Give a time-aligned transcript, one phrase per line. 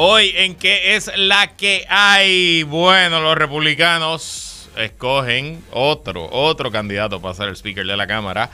[0.00, 2.62] Hoy, ¿en qué es la que hay?
[2.62, 8.48] Bueno, los republicanos escogen otro, otro candidato para ser el speaker de la Cámara.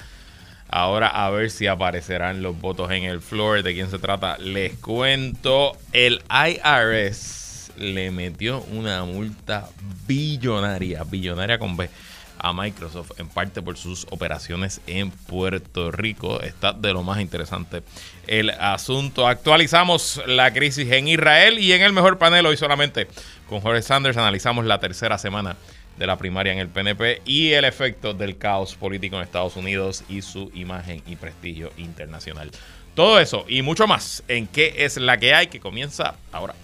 [0.70, 3.62] Ahora a ver si aparecerán los votos en el floor.
[3.62, 4.38] ¿De quién se trata?
[4.38, 5.76] Les cuento.
[5.92, 9.68] El IRS le metió una multa
[10.06, 11.90] billonaria, billonaria con B
[12.38, 16.40] a Microsoft, en parte por sus operaciones en Puerto Rico.
[16.40, 17.82] Está de lo más interesante
[18.26, 19.26] el asunto.
[19.26, 23.08] Actualizamos la crisis en Israel y en el mejor panel hoy solamente
[23.48, 25.56] con Jorge Sanders analizamos la tercera semana
[25.96, 30.04] de la primaria en el PNP y el efecto del caos político en Estados Unidos
[30.08, 32.50] y su imagen y prestigio internacional.
[32.94, 36.54] Todo eso y mucho más en qué es la que hay que comienza ahora.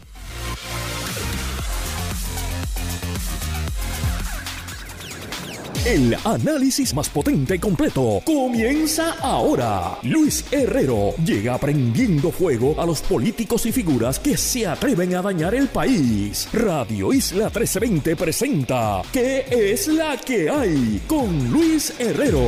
[5.87, 9.97] El análisis más potente y completo comienza ahora.
[10.03, 15.55] Luis Herrero llega prendiendo fuego a los políticos y figuras que se atreven a dañar
[15.55, 16.49] el país.
[16.53, 21.01] Radio Isla 1320 presenta ¿Qué es la que hay?
[21.07, 22.45] con Luis Herrero.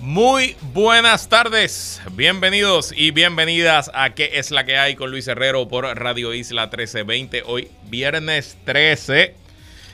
[0.00, 4.94] Muy buenas tardes, bienvenidos y bienvenidas a ¿Qué es la que hay?
[4.94, 7.42] con Luis Herrero por Radio Isla 1320.
[7.44, 9.34] Hoy viernes 13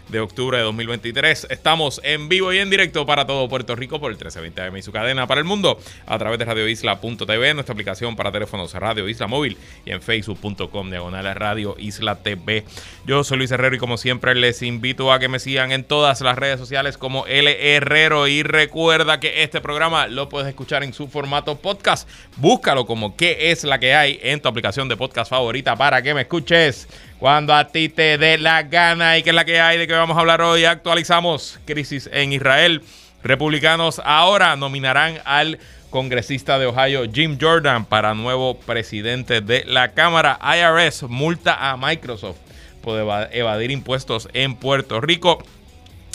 [0.08, 1.46] de octubre de 2023.
[1.50, 4.82] Estamos en vivo y en directo para todo Puerto Rico por el 1320 AM y
[4.82, 9.26] su cadena para el mundo a través de radioisla.tv, nuestra aplicación para teléfonos Radio Isla
[9.26, 12.64] Móvil y en facebook.com diagonal Radio Isla TV.
[13.06, 16.20] Yo soy Luis Herrero y como siempre les invito a que me sigan en todas
[16.20, 20.92] las redes sociales como L Herrero y recuerda que este programa lo puedes escuchar en
[20.92, 22.08] su formato podcast.
[22.36, 26.14] Búscalo como qué es la que hay en tu aplicación de podcast favorita para que
[26.14, 29.78] me escuches cuando a ti te dé la gana y que es la que hay
[29.78, 30.64] de que vamos a hablar hoy.
[30.64, 32.82] Actualizamos crisis en Israel.
[33.22, 35.58] Republicanos ahora nominarán al
[35.90, 40.38] congresista de Ohio Jim Jordan para nuevo presidente de la Cámara.
[40.42, 42.38] IRS multa a Microsoft
[42.82, 43.00] por
[43.32, 45.38] evadir impuestos en Puerto Rico.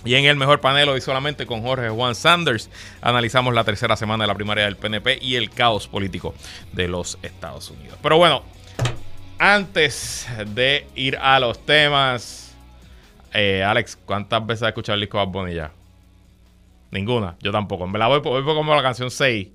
[0.05, 2.69] Y en el mejor panel hoy solamente con Jorge Juan Sanders
[3.01, 6.33] analizamos la tercera semana de la primaria del PNP y el caos político
[6.71, 7.97] de los Estados Unidos.
[8.01, 8.43] Pero bueno,
[9.39, 12.55] antes de ir a los temas,
[13.33, 15.71] eh, Alex, ¿cuántas veces has escuchado el disco Bad ya?
[16.91, 17.87] Ninguna, yo tampoco.
[17.87, 19.47] Me la voy, voy como la canción 6.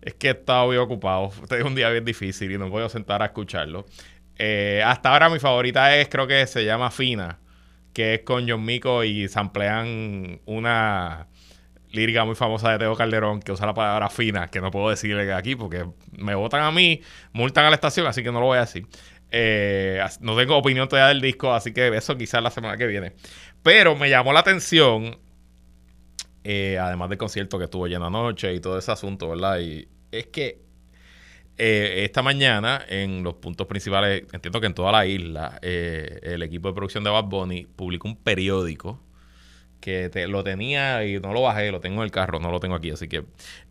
[0.00, 1.30] Es que he estado bien ocupado.
[1.42, 3.84] Este es un día bien difícil y no voy a sentar a escucharlo.
[4.38, 7.38] Eh, hasta ahora mi favorita es, creo que se llama Fina,
[7.92, 11.26] que es con John Mico y samplean una
[11.92, 15.32] lírica muy famosa de Teo Calderón que usa la palabra fina, que no puedo decirle
[15.32, 15.86] aquí porque
[16.18, 18.86] me votan a mí, multan a la estación, así que no lo voy a decir.
[19.34, 23.14] Eh, no tengo opinión todavía del disco, así que eso quizás la semana que viene.
[23.62, 25.18] Pero me llamó la atención,
[26.44, 29.58] eh, además del concierto que estuvo lleno anoche y todo ese asunto, ¿verdad?
[29.60, 30.60] Y es que
[31.56, 36.68] eh, esta mañana, en los puntos principales, entiendo que en toda la isla, el equipo
[36.68, 39.01] de producción de Bad Bunny publicó un periódico
[39.82, 42.76] que lo tenía y no lo bajé, lo tengo en el carro, no lo tengo
[42.76, 43.24] aquí, así que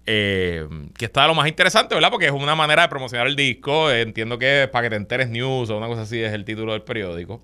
[0.06, 0.68] eh,
[0.98, 2.12] que está lo más interesante, ¿verdad?
[2.12, 5.70] Porque es una manera de promocionar el disco, entiendo que para que te enteres news
[5.70, 7.42] o una cosa así es el título del periódico,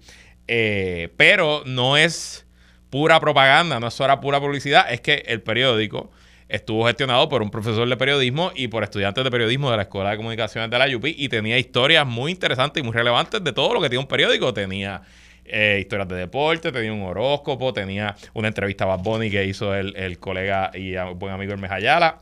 [0.48, 2.46] eh, pero no es
[2.90, 6.12] pura propaganda, no es solo pura publicidad, es que el periódico
[6.50, 10.12] estuvo gestionado por un profesor de periodismo y por estudiantes de periodismo de la Escuela
[10.12, 13.74] de Comunicaciones de la UP y tenía historias muy interesantes y muy relevantes de todo
[13.74, 15.04] lo que tiene un periódico, tenía
[15.48, 19.74] eh, historias de deporte, tenía un horóscopo, tenía una entrevista a Bad Bunny que hizo
[19.74, 22.20] el, colega y buen amigo Hermes Ayala.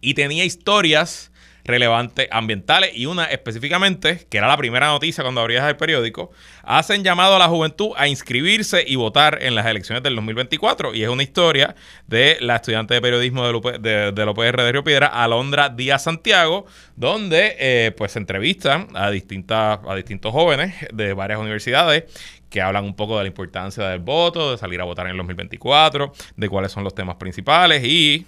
[0.00, 1.32] Y tenía historias
[1.64, 6.30] relevantes ambientales y una específicamente, que era la primera noticia cuando abrías el periódico,
[6.62, 11.02] hacen llamado a la juventud a inscribirse y votar en las elecciones del 2024 y
[11.02, 11.74] es una historia
[12.06, 16.66] de la estudiante de periodismo de, de, de UPR de Río Piedra, Alondra Díaz Santiago,
[16.96, 22.04] donde eh, pues se entrevistan a, distintas, a distintos jóvenes de varias universidades
[22.50, 25.16] que hablan un poco de la importancia del voto, de salir a votar en el
[25.18, 28.26] 2024, de cuáles son los temas principales y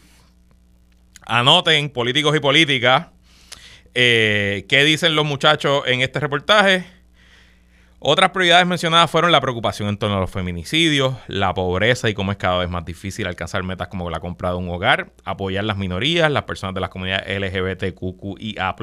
[1.26, 3.08] anoten políticos y políticas
[3.98, 6.84] eh, ¿Qué dicen los muchachos en este reportaje?
[7.98, 12.30] Otras prioridades mencionadas fueron la preocupación en torno a los feminicidios, la pobreza y cómo
[12.30, 15.78] es cada vez más difícil alcanzar metas como la compra de un hogar, apoyar las
[15.78, 18.76] minorías, las personas de las comunidades LGBTQIA+.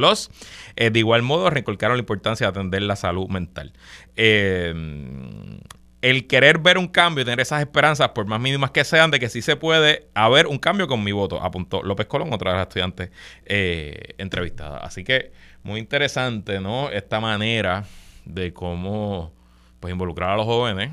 [0.75, 3.71] Eh, de igual modo, recolcaron la importancia de atender la salud mental.
[4.15, 4.74] Eh,
[6.03, 9.29] el querer ver un cambio, tener esas esperanzas, por más mínimas que sean, de que
[9.29, 12.67] sí se puede haber un cambio con mi voto, apuntó López Colón, otra de las
[12.67, 13.09] estudiantes
[13.45, 14.79] eh, entrevistada.
[14.79, 15.31] Así que
[15.63, 16.89] muy interesante, ¿no?
[16.89, 17.85] Esta manera
[18.25, 19.31] de cómo
[19.79, 20.91] pues, involucrar a los jóvenes.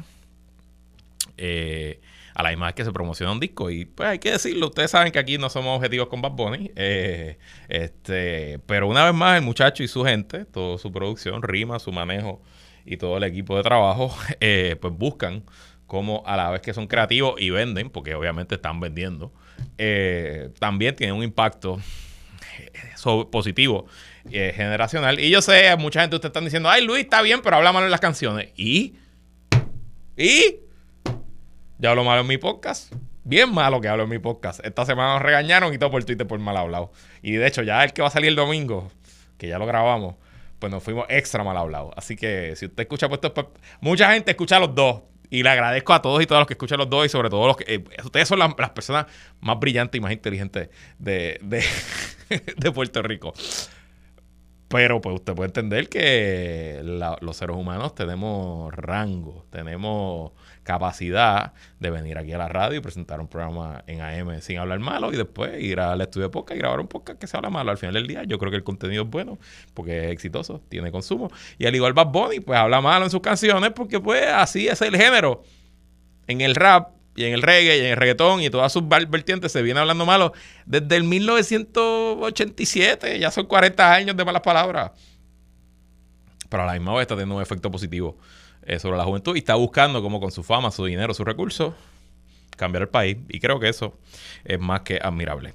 [1.36, 2.00] Eh,
[2.32, 3.68] a la misma vez que se promociona un disco.
[3.68, 6.70] Y pues hay que decirlo, ustedes saben que aquí no somos objetivos con Bad Bunny.
[6.76, 7.36] Eh,
[7.68, 11.90] este, pero una vez más, el muchacho y su gente, toda su producción, rima, su
[11.90, 12.40] manejo
[12.85, 15.44] y todo el equipo de trabajo, eh, pues buscan
[15.87, 19.32] como a la vez que son creativos y venden, porque obviamente están vendiendo,
[19.77, 21.81] eh, también tienen un impacto
[23.31, 23.87] positivo
[24.25, 25.19] generacional.
[25.19, 27.85] Y yo sé, mucha gente ustedes están diciendo, ay Luis, está bien, pero habla mal
[27.85, 28.50] en las canciones.
[28.56, 28.94] ¿Y?
[30.17, 30.61] ¿Y?
[31.79, 32.93] Ya hablo malo en mi podcast.
[33.25, 34.61] Bien malo que hablo en mi podcast.
[34.65, 36.93] Esta semana nos regañaron y todo por Twitter por mal hablado.
[37.23, 38.91] Y de hecho, ya el que va a salir el domingo,
[39.38, 40.17] que ya lo grabamos,
[40.60, 41.92] pues nos fuimos extra mal hablados.
[41.96, 43.32] Así que si usted escucha puesto,
[43.80, 45.02] mucha gente escucha los dos.
[45.32, 47.46] Y le agradezco a todos y todas los que escuchan los dos y sobre todo
[47.46, 47.74] los que...
[47.74, 49.06] Eh, ustedes son las, personas
[49.40, 51.64] más brillantes y más inteligentes de, de,
[52.56, 53.32] de Puerto Rico.
[54.70, 56.81] Pero pues usted puede entender que
[57.20, 60.31] los seres humanos tenemos rango, tenemos
[60.62, 64.78] capacidad de venir aquí a la radio y presentar un programa en AM sin hablar
[64.78, 67.50] malo y después ir al estudio de podcast y grabar un podcast que se habla
[67.50, 67.72] malo.
[67.72, 69.40] Al final del día yo creo que el contenido es bueno
[69.75, 71.32] porque es exitoso, tiene consumo.
[71.58, 74.81] Y al igual Bad Bunny pues habla malo en sus canciones porque pues así es
[74.82, 75.43] el género.
[76.28, 79.50] En el rap y en el reggae y en el reggaetón y todas sus vertientes
[79.52, 80.32] se viene hablando malo
[80.66, 83.18] desde el 1987.
[83.18, 84.92] Ya son 40 años de malas palabras.
[86.48, 88.18] Pero a la misma vez está teniendo un efecto positivo
[88.62, 91.74] eh, sobre la juventud y está buscando como con su fama, su dinero, sus recursos
[92.60, 93.98] cambiar el país y creo que eso
[94.44, 95.54] es más que admirable.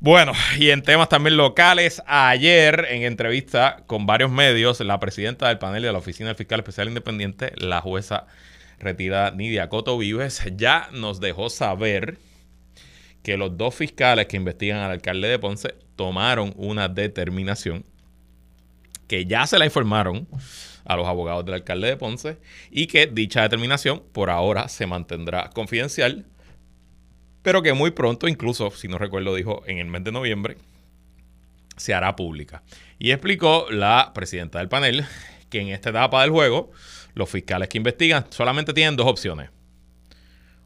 [0.00, 5.58] Bueno, y en temas también locales, ayer en entrevista con varios medios, la presidenta del
[5.58, 8.26] panel de la Oficina del Fiscal Especial Independiente, la jueza
[8.78, 12.18] retirada Nidia Coto Vives, ya nos dejó saber
[13.22, 17.84] que los dos fiscales que investigan al alcalde de Ponce tomaron una determinación
[19.08, 20.28] que ya se la informaron
[20.84, 22.38] a los abogados del alcalde de Ponce
[22.70, 26.26] y que dicha determinación por ahora se mantendrá confidencial,
[27.42, 30.56] pero que muy pronto, incluso si no recuerdo, dijo en el mes de noviembre,
[31.76, 32.62] se hará pública.
[32.98, 35.04] Y explicó la presidenta del panel
[35.50, 36.70] que en esta etapa del juego
[37.16, 39.50] los fiscales que investigan solamente tienen dos opciones.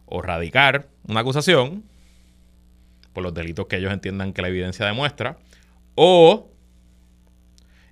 [0.05, 1.85] O radicar una acusación
[3.14, 5.38] por los delitos que ellos entiendan que la evidencia demuestra,
[5.94, 6.50] o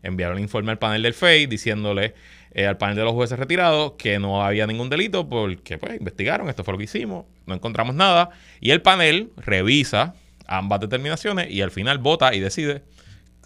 [0.03, 2.15] enviar un informe al panel del FEI diciéndole
[2.53, 6.49] eh, al panel de los jueces retirados que no había ningún delito porque pues investigaron,
[6.49, 10.15] esto fue lo que hicimos, no encontramos nada, y el panel revisa
[10.47, 12.83] ambas determinaciones y al final vota y decide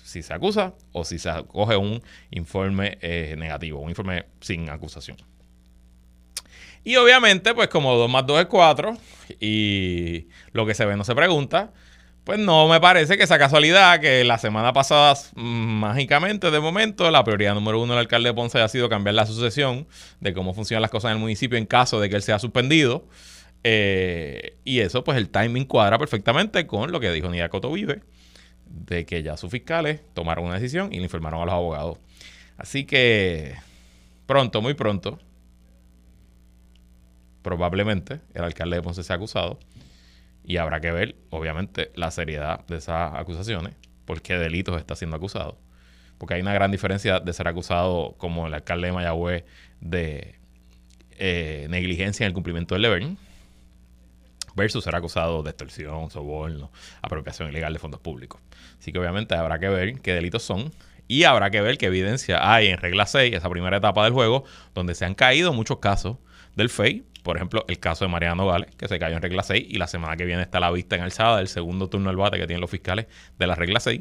[0.03, 5.17] si se acusa o si se coge un informe eh, negativo, un informe sin acusación.
[6.85, 8.97] Y obviamente, pues como 2 más 2 es 4
[9.41, 11.73] y lo que se ve no se pregunta,
[12.25, 17.23] pues no me parece que esa casualidad que la semana pasada, mágicamente, de momento, la
[17.25, 19.87] prioridad número uno del alcalde de Ponce ha sido cambiar la sucesión
[20.21, 23.07] de cómo funcionan las cosas en el municipio en caso de que él sea suspendido.
[23.65, 28.03] Eh, y eso, pues el timing cuadra perfectamente con lo que dijo Nidia Coto Vive
[28.73, 31.99] de que ya sus fiscales tomaron una decisión y le informaron a los abogados.
[32.57, 33.55] Así que
[34.27, 35.19] pronto, muy pronto,
[37.43, 39.59] probablemente el alcalde de Ponce sea acusado
[40.45, 43.75] y habrá que ver, obviamente, la seriedad de esas acusaciones,
[44.05, 45.59] por qué delitos está siendo acusado.
[46.19, 49.45] Porque hay una gran diferencia de ser acusado como el alcalde de Mayagüez
[49.81, 50.37] de
[51.19, 53.17] eh, negligencia en el cumplimiento del deber
[54.55, 56.71] versus ser acusado de extorsión, soborno,
[57.01, 58.41] apropiación ilegal de fondos públicos.
[58.79, 60.73] Así que obviamente habrá que ver qué delitos son
[61.09, 64.45] y habrá que ver qué evidencia hay en regla 6, esa primera etapa del juego,
[64.75, 66.17] donde se han caído muchos casos
[66.57, 67.05] del FEI.
[67.23, 69.87] Por ejemplo, el caso de Mariano Gales, que se cayó en regla 6 y la
[69.87, 72.61] semana que viene está la vista en alzada del segundo turno del bate que tienen
[72.61, 73.07] los fiscales
[73.39, 74.01] de la regla 6.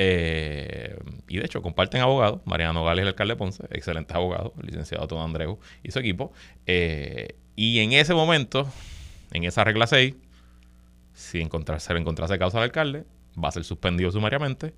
[0.00, 0.96] Eh,
[1.28, 2.40] y de hecho, comparten abogados.
[2.46, 6.32] Mariano Gales, el alcalde de Ponce, excelente abogado, el licenciado Tono Andreu y su equipo.
[6.66, 8.68] Eh, y en ese momento,
[9.32, 10.14] en esa regla 6,
[11.12, 11.38] si se
[11.94, 13.04] le encontrase causa al alcalde,
[13.42, 14.74] va a ser suspendido sumariamente.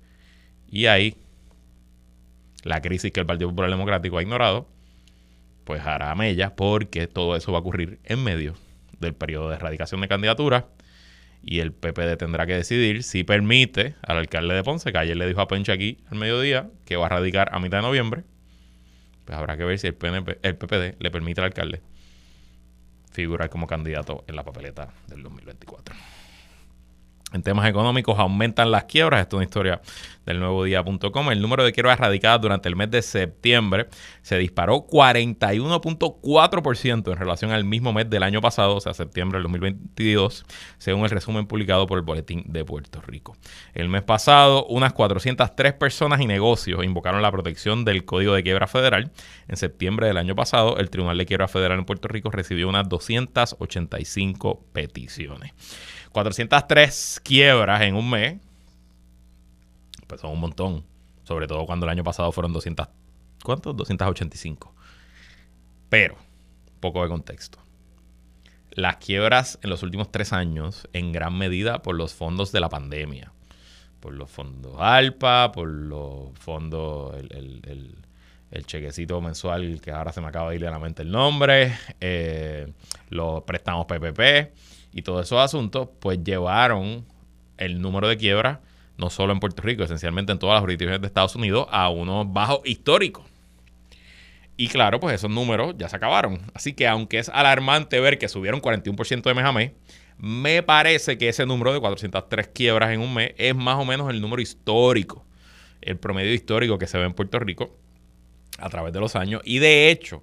[0.67, 1.15] Y ahí,
[2.63, 4.67] la crisis que el Partido Popular Democrático ha ignorado,
[5.63, 8.55] pues hará mella porque todo eso va a ocurrir en medio
[8.99, 10.65] del periodo de erradicación de candidaturas
[11.43, 15.27] y el PPD tendrá que decidir si permite al alcalde de Ponce, que ayer le
[15.27, 18.23] dijo a Pencha aquí al mediodía que va a radicar a mitad de noviembre,
[19.25, 21.81] pues habrá que ver si el, PNP, el PPD le permite al alcalde
[23.11, 25.95] figurar como candidato en la papeleta del 2024.
[27.33, 29.21] En temas económicos aumentan las quiebras.
[29.21, 29.81] Esto es una historia
[30.25, 31.31] del nuevo día.com.
[31.31, 33.87] El número de quiebras radicadas durante el mes de septiembre
[34.21, 39.43] se disparó 41.4% en relación al mismo mes del año pasado, o sea, septiembre del
[39.43, 40.45] 2022,
[40.77, 43.37] según el resumen publicado por el Boletín de Puerto Rico.
[43.73, 48.67] El mes pasado, unas 403 personas y negocios invocaron la protección del Código de Quiebra
[48.67, 49.11] Federal.
[49.47, 52.87] En septiembre del año pasado, el Tribunal de Quiebra Federal en Puerto Rico recibió unas
[52.89, 55.53] 285 peticiones.
[56.11, 58.39] 403 quiebras en un mes,
[60.07, 60.83] pues son un montón.
[61.23, 62.87] Sobre todo cuando el año pasado fueron 200,
[63.43, 63.75] ¿cuántos?
[63.77, 64.73] 285.
[65.89, 66.15] Pero,
[66.79, 67.59] poco de contexto.
[68.71, 72.69] Las quiebras en los últimos tres años, en gran medida por los fondos de la
[72.69, 73.31] pandemia.
[73.99, 77.95] Por los fondos ALPA, por los fondos, el,
[78.65, 82.71] chequecito mensual que ahora se me acaba de ir de la mente el nombre, eh,
[83.09, 84.51] los préstamos PPP
[84.93, 87.05] y todos esos asuntos, pues llevaron
[87.57, 88.59] el número de quiebras,
[88.97, 92.31] no solo en Puerto Rico, esencialmente en todas las jurisdicciones de Estados Unidos, a unos
[92.31, 93.25] bajos históricos.
[94.57, 96.39] Y claro, pues esos números ya se acabaron.
[96.53, 99.71] Así que aunque es alarmante ver que subieron 41% de mes a mes,
[100.17, 104.09] me parece que ese número de 403 quiebras en un mes es más o menos
[104.09, 105.25] el número histórico,
[105.81, 107.75] el promedio histórico que se ve en Puerto Rico
[108.59, 109.41] a través de los años.
[109.45, 110.21] Y de hecho,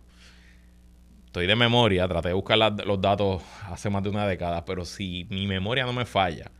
[1.39, 3.41] estoy de memoria, traté de buscar los datos
[3.71, 6.51] hace más de una década, pero si mi memoria no me falla,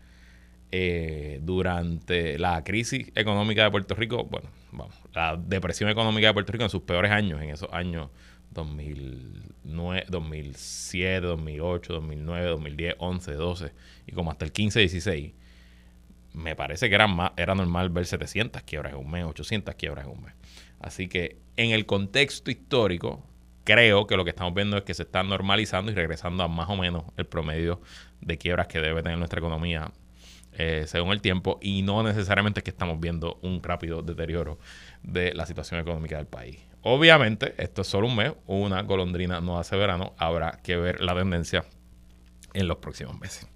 [0.71, 6.53] eh, durante la crisis económica de Puerto Rico, bueno, vamos, la depresión económica de Puerto
[6.53, 8.11] Rico en sus peores años, en esos años
[8.51, 13.73] 2009, 2007, 2008, 2009, 2010, 11, 12
[14.07, 15.33] y como hasta el 15, 16,
[16.35, 20.05] me parece que era, más, era normal ver 700 quiebras en un mes, 800 quiebras
[20.05, 20.35] en un mes.
[20.79, 23.25] Así que en el contexto histórico,
[23.69, 26.71] creo que lo que estamos viendo es que se está normalizando y regresando a más
[26.71, 27.83] o menos el promedio
[28.23, 29.93] de quiebras que debe tener nuestra economía
[30.55, 34.59] eh, según el tiempo y no necesariamente es que estamos viendo un rápido deterioro
[35.03, 36.59] de la situación económica del país.
[36.81, 41.15] Obviamente, esto es solo un mes, una golondrina no hace verano, habrá que ver la
[41.15, 41.67] tendencia
[42.55, 43.47] en los próximos meses.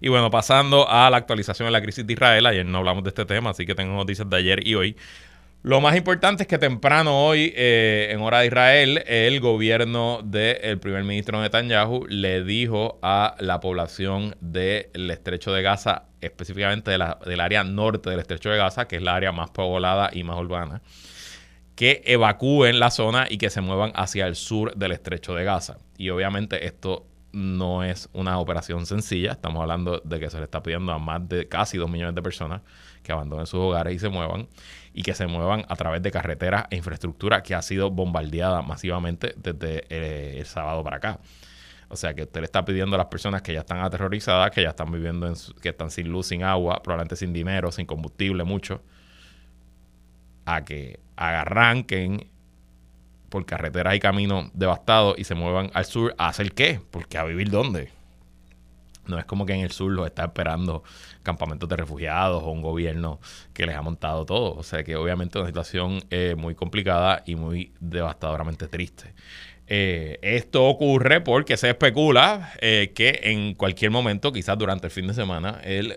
[0.00, 3.10] Y bueno, pasando a la actualización de la crisis de Israel, ayer no hablamos de
[3.10, 4.96] este tema, así que tengo noticias de ayer y hoy.
[5.62, 10.78] Lo más importante es que temprano hoy, eh, en hora de Israel, el gobierno del
[10.78, 17.62] primer ministro Netanyahu le dijo a la población del estrecho de Gaza, específicamente del área
[17.62, 20.80] norte del estrecho de Gaza, que es la área más poblada y más urbana,
[21.74, 25.76] que evacúen la zona y que se muevan hacia el sur del estrecho de Gaza.
[25.98, 30.62] Y obviamente esto no es una operación sencilla, estamos hablando de que se le está
[30.62, 32.62] pidiendo a más de casi dos millones de personas
[33.02, 34.48] que abandonen sus hogares y se muevan
[34.92, 39.34] y que se muevan a través de carreteras e infraestructura que ha sido bombardeada masivamente
[39.36, 41.20] desde eh, el sábado para acá.
[41.88, 44.62] O sea que usted le está pidiendo a las personas que ya están aterrorizadas, que
[44.62, 48.44] ya están viviendo, en que están sin luz, sin agua, probablemente sin dinero, sin combustible,
[48.44, 48.82] mucho,
[50.44, 52.28] a que arranquen
[53.28, 57.24] por carreteras y caminos devastados y se muevan al sur a hacer qué, porque a
[57.24, 57.90] vivir dónde.
[59.06, 60.82] No es como que en el sur los está esperando
[61.22, 63.20] campamentos de refugiados o un gobierno
[63.52, 64.54] que les ha montado todo.
[64.54, 69.14] O sea que obviamente es una situación eh, muy complicada y muy devastadoramente triste.
[69.72, 75.06] Eh, esto ocurre porque se especula eh, que en cualquier momento, quizás durante el fin
[75.06, 75.96] de semana, el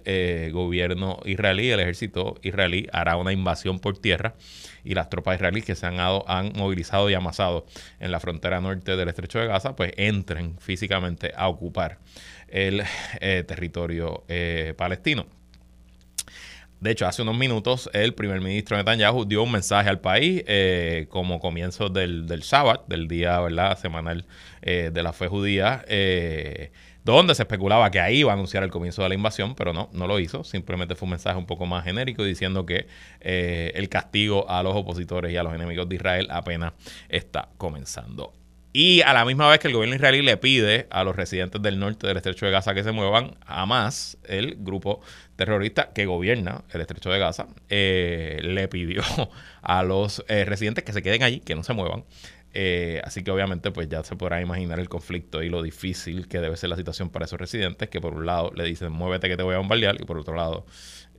[0.51, 4.35] gobierno israelí, el ejército israelí, hará una invasión por tierra
[4.83, 7.65] y las tropas israelíes que se han, han movilizado y amasado
[7.99, 11.97] en la frontera norte del estrecho de Gaza, pues entren físicamente a ocupar
[12.53, 12.83] el
[13.19, 15.25] eh, territorio eh, palestino.
[16.83, 21.07] De hecho, hace unos minutos el primer ministro Netanyahu dio un mensaje al país eh,
[21.07, 23.77] como comienzo del, del sábado, del día ¿verdad?
[23.77, 24.25] semanal
[24.61, 25.85] de la fe judía,
[27.05, 29.89] donde se especulaba que ahí iba a anunciar el comienzo de la invasión, pero no,
[29.93, 30.43] no lo hizo.
[30.43, 32.87] Simplemente fue un mensaje un poco más genérico diciendo que
[33.21, 36.73] el castigo a los opositores y a los enemigos de Israel apenas
[37.07, 38.33] está comenzando.
[38.75, 41.77] Y a la misma vez que el gobierno israelí le pide a los residentes del
[41.77, 44.99] norte del estrecho de Gaza que se muevan, Hamas, el grupo
[45.35, 49.03] terrorista que gobierna el estrecho de Gaza, eh, le pidió
[49.61, 52.03] a los eh, residentes que se queden allí, que no se muevan.
[52.55, 56.39] Eh, así que obviamente pues ya se podrá imaginar el conflicto y lo difícil que
[56.39, 59.37] debe ser la situación para esos residentes que por un lado le dicen muévete que
[59.37, 60.67] te voy a bombardear y por otro lado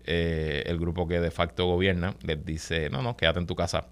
[0.04, 3.88] el grupo que de facto gobierna les dice no, no, quédate en tu casa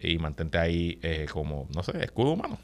[0.00, 0.98] y mantente ahí
[1.32, 2.58] como, no sé, escudo humano.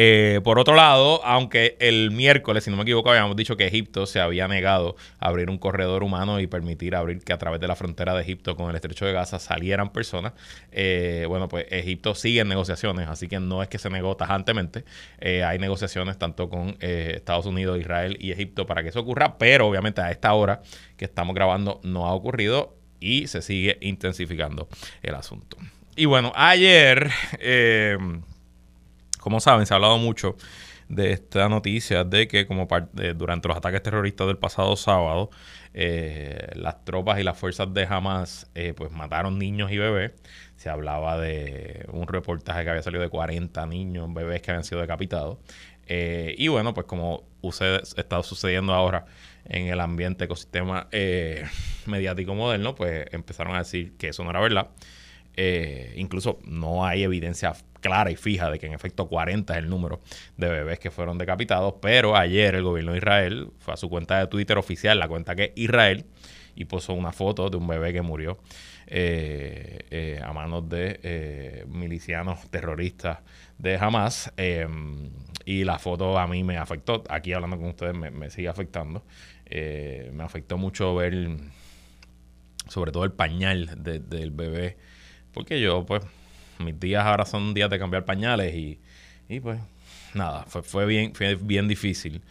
[0.00, 4.06] Eh, por otro lado, aunque el miércoles, si no me equivoco, habíamos dicho que Egipto
[4.06, 7.66] se había negado a abrir un corredor humano y permitir abrir que a través de
[7.66, 10.34] la frontera de Egipto con el estrecho de Gaza salieran personas,
[10.70, 14.84] eh, bueno, pues Egipto sigue en negociaciones, así que no es que se negó tajantemente.
[15.18, 19.66] Eh, hay negociaciones tanto con Estados Unidos, Israel y Egipto para que eso ocurra, pero
[19.66, 20.62] obviamente a esta hora
[20.96, 24.68] que estamos grabando no ha ocurrido y se sigue intensificando
[25.02, 25.56] el asunto.
[25.96, 27.10] Y bueno, ayer
[29.20, 30.36] como saben, se ha hablado mucho
[30.88, 32.66] de esta noticia de que como
[33.16, 35.30] durante los ataques terroristas del pasado sábado,
[35.74, 40.12] eh, las tropas y las fuerzas de Hamas eh, pues mataron niños y bebés.
[40.56, 44.80] Se hablaba de un reportaje que había salido de 40 niños, bebés que habían sido
[44.80, 45.38] decapitados.
[45.86, 47.24] Eh, y bueno, pues como
[47.96, 49.06] está sucediendo ahora
[49.44, 50.88] en el ambiente ecosistema
[51.86, 54.68] mediático moderno, pues empezaron a decir que eso no era verdad.
[55.96, 60.00] incluso no hay evidencia clara y fija de que en efecto 40 es el número
[60.36, 64.18] de bebés que fueron decapitados, pero ayer el gobierno de Israel fue a su cuenta
[64.18, 66.04] de Twitter oficial, la cuenta que es Israel,
[66.58, 68.38] y puso una foto de un bebé que murió
[68.88, 73.18] eh, eh, a manos de eh, milicianos terroristas
[73.58, 74.32] de Hamas.
[74.36, 75.10] Em,
[75.44, 79.04] y la foto a mí me afectó, aquí hablando con ustedes me, sigue afectando.
[79.48, 81.28] me afectó mucho ver
[82.66, 84.76] sobre todo el pañal del bebé,
[85.32, 86.02] porque yo pues
[86.58, 88.78] mis días ahora son días de cambiar pañales y,
[89.28, 89.60] y pues
[90.14, 92.22] nada, fue, fue, bien, fue bien difícil.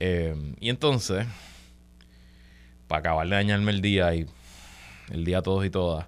[0.00, 1.26] Eh, y entonces,
[2.88, 4.26] para acabar de dañarme el día y
[5.10, 6.06] el día todos y todas,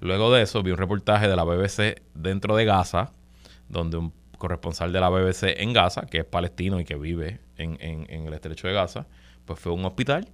[0.00, 3.12] luego de eso vi un reportaje de la BBC dentro de Gaza,
[3.68, 7.76] donde un corresponsal de la BBC en Gaza, que es palestino y que vive en,
[7.80, 9.06] en, en el estrecho de Gaza,
[9.44, 10.28] pues fue a un hospital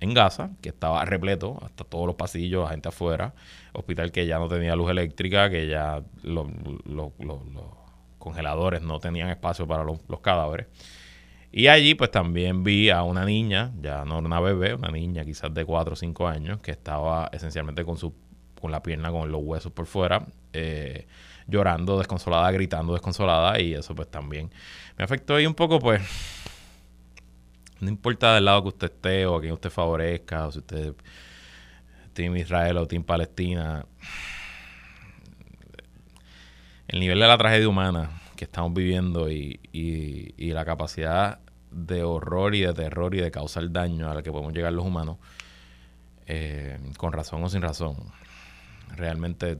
[0.00, 3.34] en Gaza, que estaba repleto, hasta todos los pasillos, gente afuera,
[3.72, 6.48] hospital que ya no tenía luz eléctrica, que ya los,
[8.18, 10.66] congeladores no tenían espacio para los, cadáveres.
[11.52, 15.52] Y allí pues también vi a una niña, ya no una bebé, una niña quizás
[15.52, 18.14] de 4 o 5 años, que estaba esencialmente con su
[18.60, 21.06] con la pierna, con los huesos por fuera, eh,
[21.46, 24.50] llorando, desconsolada, gritando desconsolada, y eso pues también
[24.96, 26.02] me afectó ahí un poco pues
[27.80, 30.88] no importa del lado que usted esté o a quien usted favorezca, o si usted
[30.88, 30.94] es
[32.12, 33.86] Team Israel o Team Palestina.
[36.88, 39.60] El nivel de la tragedia humana que estamos viviendo y,
[40.38, 44.52] la capacidad de horror y de terror y de causar daño a la que podemos
[44.52, 45.18] llegar los humanos,
[46.26, 47.96] eh, con razón o sin razón,
[48.96, 49.58] realmente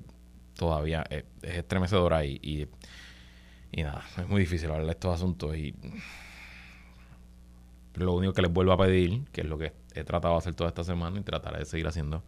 [0.54, 2.66] todavía es, estremecedora y, y,
[3.72, 5.74] y, nada, es muy difícil hablar de estos asuntos y
[8.04, 10.54] lo único que les vuelvo a pedir, que es lo que he tratado de hacer
[10.54, 12.23] toda esta semana y trataré de seguir haciendo,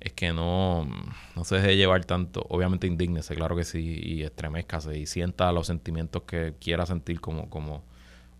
[0.00, 0.88] es que no,
[1.36, 2.44] no se deje llevar tanto.
[2.48, 7.48] Obviamente indígnese, claro que sí, y estremezcase y sienta los sentimientos que quiera sentir como,
[7.48, 7.84] como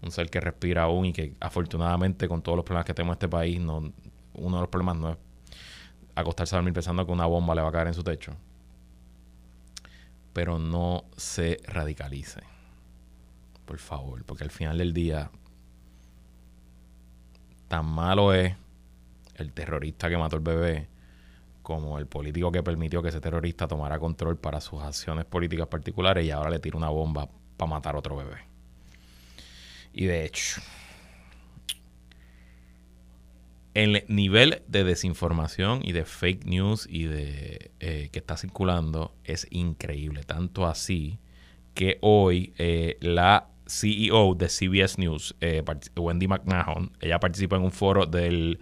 [0.03, 3.17] un ser que respira aún y que afortunadamente con todos los problemas que tenemos en
[3.17, 3.93] este país, no,
[4.35, 5.17] uno de los problemas no es
[6.15, 8.37] acostarse a dormir pensando que una bomba le va a caer en su techo.
[10.33, 12.41] Pero no se radicalice.
[13.65, 15.31] Por favor, porque al final del día
[17.73, 18.55] tan malo es
[19.37, 20.89] el terrorista que mató al bebé
[21.63, 26.27] como el político que permitió que ese terrorista tomara control para sus acciones políticas particulares
[26.27, 28.37] y ahora le tira una bomba para matar otro bebé.
[29.95, 30.61] Y de hecho,
[33.73, 39.47] el nivel de desinformación y de fake news y de eh, que está circulando es
[39.49, 40.25] increíble.
[40.25, 41.21] Tanto así
[41.73, 45.63] que hoy eh, la CEO de CBS News, eh,
[45.97, 48.59] Wendy McMahon, ella participó en un foro del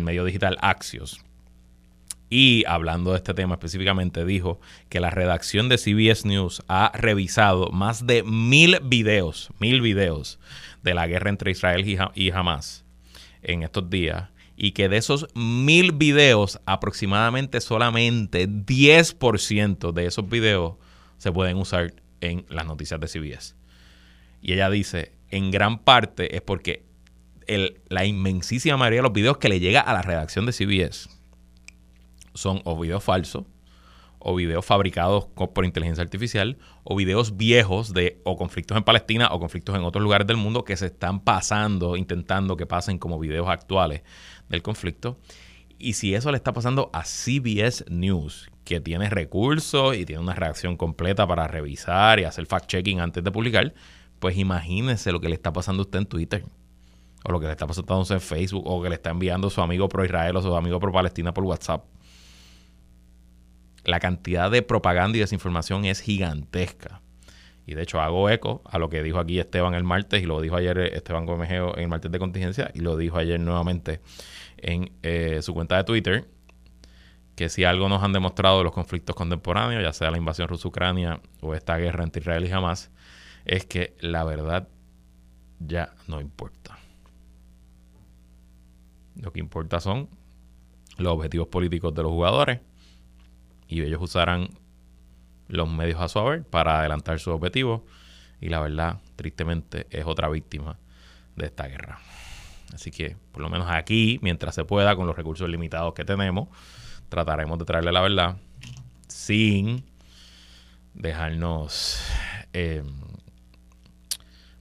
[0.00, 1.20] medio digital Axios.
[2.30, 7.70] Y hablando de este tema específicamente, dijo que la redacción de CBS News ha revisado
[7.70, 10.38] más de mil videos, mil videos
[10.82, 12.84] de la guerra entre Israel y Hamas
[13.42, 14.30] en estos días.
[14.56, 20.74] Y que de esos mil videos, aproximadamente solamente 10% de esos videos
[21.18, 23.54] se pueden usar en las noticias de CBS.
[24.44, 26.84] Y ella dice, en gran parte es porque
[27.88, 31.08] la inmensísima mayoría de los videos que le llega a la redacción de CBS
[32.34, 33.44] son o videos falsos,
[34.18, 39.40] o videos fabricados por inteligencia artificial, o videos viejos de o conflictos en Palestina o
[39.40, 43.48] conflictos en otros lugares del mundo que se están pasando, intentando que pasen como videos
[43.48, 44.02] actuales
[44.50, 45.18] del conflicto.
[45.78, 50.34] Y si eso le está pasando a CBS News, que tiene recursos y tiene una
[50.34, 53.72] reacción completa para revisar y hacer fact-checking antes de publicar,
[54.24, 56.46] pues imagínese lo que le está pasando a usted en Twitter.
[57.24, 58.62] O lo que le está pasando a en Facebook.
[58.66, 61.44] O que le está enviando su amigo pro Israel o su amigo pro Palestina por
[61.44, 61.84] WhatsApp.
[63.84, 67.02] La cantidad de propaganda y desinformación es gigantesca.
[67.66, 70.40] Y de hecho hago eco a lo que dijo aquí Esteban el martes y lo
[70.40, 74.00] dijo ayer Esteban Gomejeo en el martes de contingencia y lo dijo ayer nuevamente
[74.56, 76.26] en eh, su cuenta de Twitter,
[77.36, 81.54] que si algo nos han demostrado los conflictos contemporáneos, ya sea la invasión rusa-ucrania o
[81.54, 82.90] esta guerra entre Israel y Hamas,
[83.44, 84.68] es que la verdad
[85.58, 86.78] ya no importa.
[89.16, 90.08] Lo que importa son
[90.98, 92.60] los objetivos políticos de los jugadores
[93.68, 94.48] y ellos usarán
[95.48, 97.82] los medios a su haber para adelantar sus objetivos
[98.40, 100.78] y la verdad, tristemente, es otra víctima
[101.36, 101.98] de esta guerra.
[102.72, 106.48] Así que, por lo menos aquí, mientras se pueda, con los recursos limitados que tenemos,
[107.08, 108.36] trataremos de traerle la verdad
[109.08, 109.84] sin
[110.94, 112.00] dejarnos
[112.52, 112.86] em,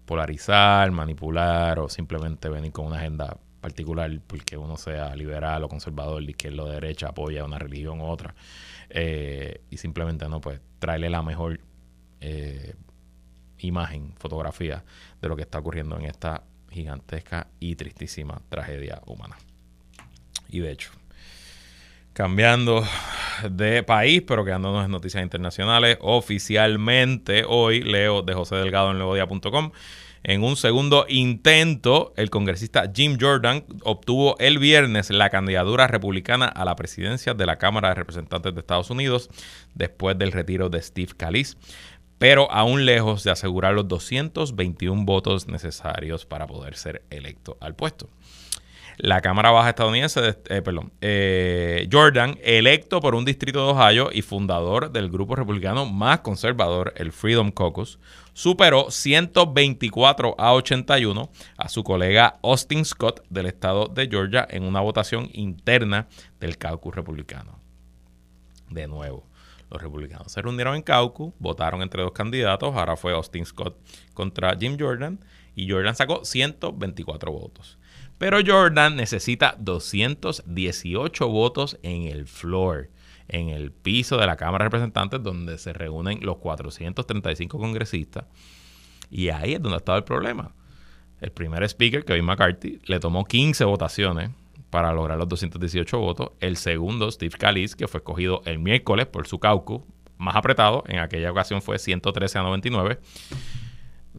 [0.05, 6.23] polarizar, manipular o simplemente venir con una agenda particular porque uno sea liberal o conservador,
[6.23, 8.35] de izquierda o derecha, apoya una religión u otra.
[8.89, 11.59] Eh, y simplemente no, pues traerle la mejor
[12.19, 12.75] eh,
[13.59, 14.83] imagen, fotografía
[15.21, 19.37] de lo que está ocurriendo en esta gigantesca y tristísima tragedia humana.
[20.49, 20.91] Y de hecho,
[22.13, 22.83] cambiando
[23.49, 29.71] de país, pero quedándonos en noticias internacionales, oficialmente hoy leo de José Delgado en leodia.com
[30.25, 36.63] en un segundo intento, el congresista Jim Jordan obtuvo el viernes la candidatura republicana a
[36.63, 39.29] la presidencia de la Cámara de Representantes de Estados Unidos
[39.73, 41.57] después del retiro de Steve Scalise,
[42.19, 48.09] pero aún lejos de asegurar los 221 votos necesarios para poder ser electo al puesto.
[48.97, 54.21] La Cámara Baja estadounidense, eh, perdón, eh, Jordan, electo por un distrito de Ohio y
[54.21, 57.99] fundador del grupo republicano más conservador, el Freedom Caucus,
[58.33, 64.81] superó 124 a 81 a su colega Austin Scott del estado de Georgia en una
[64.81, 66.07] votación interna
[66.39, 67.59] del caucus republicano.
[68.69, 69.27] De nuevo,
[69.69, 73.75] los republicanos se reunieron en caucus, votaron entre dos candidatos, ahora fue Austin Scott
[74.13, 75.19] contra Jim Jordan
[75.55, 77.77] y Jordan sacó 124 votos.
[78.17, 82.89] Pero Jordan necesita 218 votos en el floor
[83.27, 88.25] en el piso de la Cámara de Representantes donde se reúnen los 435 congresistas.
[89.09, 90.51] Y ahí es donde ha estado el problema.
[91.21, 94.31] El primer speaker, Kevin McCarthy, le tomó 15 votaciones
[94.69, 96.31] para lograr los 218 votos.
[96.39, 99.81] El segundo, Steve Scalise, que fue escogido el miércoles por su caucus
[100.17, 102.99] más apretado, en aquella ocasión fue 113 a 99.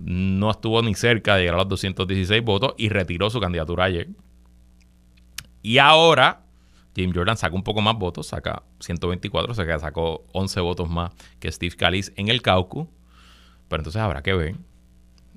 [0.00, 4.08] No estuvo ni cerca de llegar a los 216 votos y retiró su candidatura ayer.
[5.62, 6.44] Y ahora
[6.94, 10.88] Jim Jordan saca un poco más votos, saca 124, o sea que sacó 11 votos
[10.88, 12.86] más que Steve Scalise en el caucus.
[13.68, 14.56] Pero entonces habrá que ver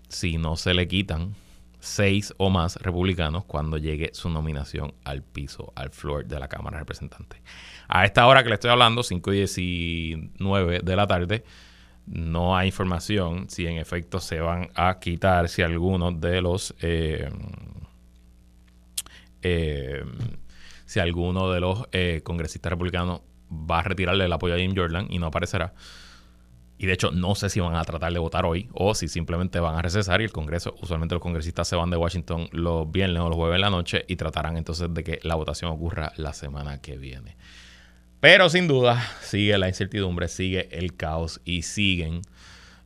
[0.10, 1.34] si no se le quitan
[1.80, 6.78] seis o más republicanos cuando llegue su nominación al piso, al floor de la Cámara
[6.78, 7.41] de Representantes.
[7.88, 11.43] A esta hora que le estoy hablando, 5 y 19 de la tarde,
[12.08, 17.30] no hay información si en efecto se van a quitar si algunos de los eh,
[19.41, 20.04] eh,
[20.86, 25.08] si alguno de los eh, congresistas republicanos va a retirarle el apoyo a Jim Jordan
[25.10, 25.74] y no aparecerá.
[26.80, 29.60] Y de hecho, no sé si van a tratar de votar hoy o si simplemente
[29.60, 33.22] van a recesar y el Congreso, usualmente los congresistas se van de Washington los viernes
[33.22, 36.34] o los jueves en la noche y tratarán entonces de que la votación ocurra la
[36.34, 37.36] semana que viene.
[38.19, 42.21] Pero sin duda, sigue la incertidumbre, sigue el caos y siguen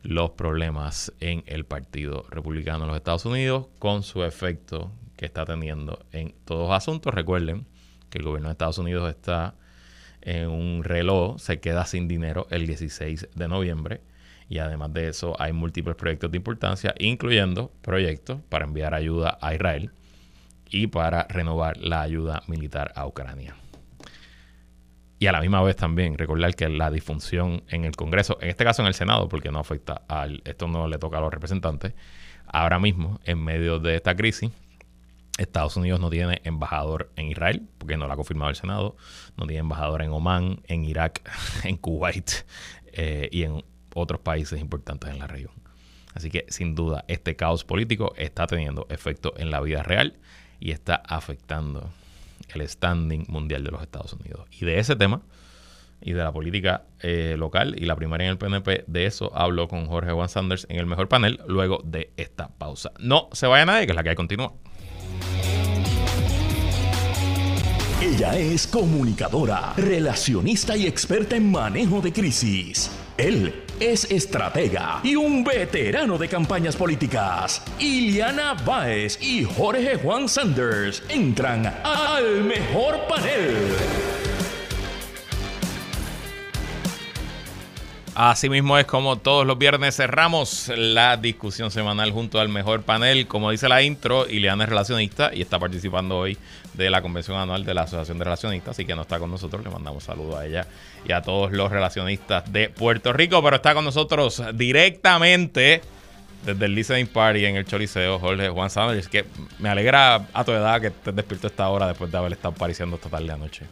[0.03, 5.45] los problemas en el Partido Republicano de los Estados Unidos con su efecto que está
[5.45, 7.13] teniendo en todos los asuntos.
[7.13, 7.65] Recuerden
[8.09, 9.55] que el gobierno de Estados Unidos está
[10.21, 14.01] en un reloj, se queda sin dinero el 16 de noviembre.
[14.49, 19.53] Y además de eso, hay múltiples proyectos de importancia, incluyendo proyectos para enviar ayuda a
[19.53, 19.91] Israel
[20.69, 23.60] y para renovar la ayuda militar a Ucrania.
[25.21, 28.63] Y a la misma vez también recordar que la disfunción en el Congreso, en este
[28.63, 31.93] caso en el Senado, porque no afecta al, esto no le toca a los representantes,
[32.47, 34.49] ahora mismo, en medio de esta crisis,
[35.37, 38.95] Estados Unidos no tiene embajador en Israel, porque no lo ha confirmado el Senado,
[39.37, 41.21] no tiene embajador en Omán, en Irak,
[41.65, 42.31] en Kuwait
[42.91, 45.51] eh, y en otros países importantes en la región.
[46.15, 50.17] Así que sin duda este caos político está teniendo efecto en la vida real
[50.59, 51.91] y está afectando
[52.53, 54.47] el standing mundial de los Estados Unidos.
[54.51, 55.21] Y de ese tema
[56.01, 59.67] y de la política eh, local y la primaria en el PNP, de eso hablo
[59.67, 62.91] con Jorge Juan Sanders en el mejor panel luego de esta pausa.
[62.99, 64.53] No se vaya nadie, que es la que hay continúa.
[68.01, 72.89] Ella es comunicadora, relacionista y experta en manejo de crisis.
[73.17, 77.63] Él es estratega y un veterano de campañas políticas.
[77.79, 83.55] Iliana Baez y Jorge Juan Sanders entran al mejor panel.
[88.13, 93.25] Así mismo es como todos los viernes cerramos la discusión semanal junto al mejor panel.
[93.25, 96.37] Como dice la intro, Ileana es relacionista y está participando hoy
[96.73, 99.63] de la convención anual de la Asociación de Relacionistas, así que no está con nosotros.
[99.63, 100.67] Le mandamos saludos a ella
[101.05, 105.81] y a todos los relacionistas de Puerto Rico, pero está con nosotros directamente
[106.45, 109.25] desde el Listening Party en el Choliseo, Jorge Juan Sanders, que
[109.59, 112.95] me alegra a tu edad que estés despierto esta hora después de haber estado apareciendo
[112.95, 113.65] esta tarde anoche.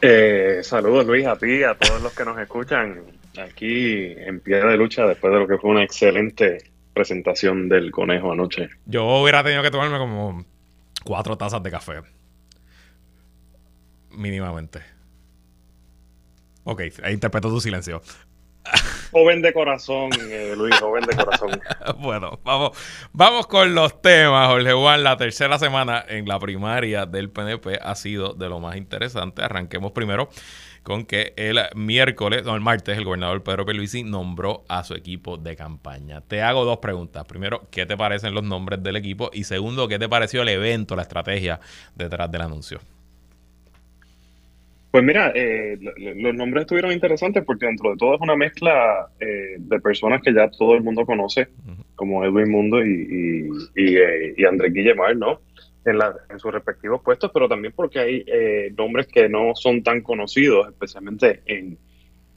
[0.00, 3.02] Eh, saludos Luis a ti, a todos los que nos escuchan
[3.38, 6.58] aquí en pie de lucha después de lo que fue una excelente
[6.94, 8.68] presentación del conejo anoche.
[8.86, 10.44] Yo hubiera tenido que tomarme como
[11.06, 12.02] cuatro tazas de café.
[14.10, 14.82] Mínimamente.
[16.64, 18.02] Ok, interpreto tu silencio.
[19.12, 21.60] Joven de corazón, eh, Luis, joven de corazón.
[21.98, 22.76] bueno, vamos,
[23.12, 25.04] vamos con los temas, Jorge Juan.
[25.04, 29.42] La tercera semana en la primaria del PNP ha sido de lo más interesante.
[29.42, 30.28] Arranquemos primero
[30.86, 35.36] con que el miércoles, no, el martes, el gobernador Pedro Pierluisi nombró a su equipo
[35.36, 36.20] de campaña.
[36.20, 37.24] Te hago dos preguntas.
[37.24, 39.28] Primero, ¿qué te parecen los nombres del equipo?
[39.32, 41.58] Y segundo, ¿qué te pareció el evento, la estrategia
[41.96, 42.78] detrás del anuncio?
[44.92, 49.56] Pues mira, eh, los nombres estuvieron interesantes porque dentro de todo es una mezcla eh,
[49.58, 51.48] de personas que ya todo el mundo conoce,
[51.96, 55.40] como Edwin Mundo y, y, eh, Andrés Guillemar, ¿no?
[55.86, 58.24] En, la, en sus respectivos puestos, pero también porque hay
[58.76, 61.78] nombres que no son tan conocidos, especialmente en,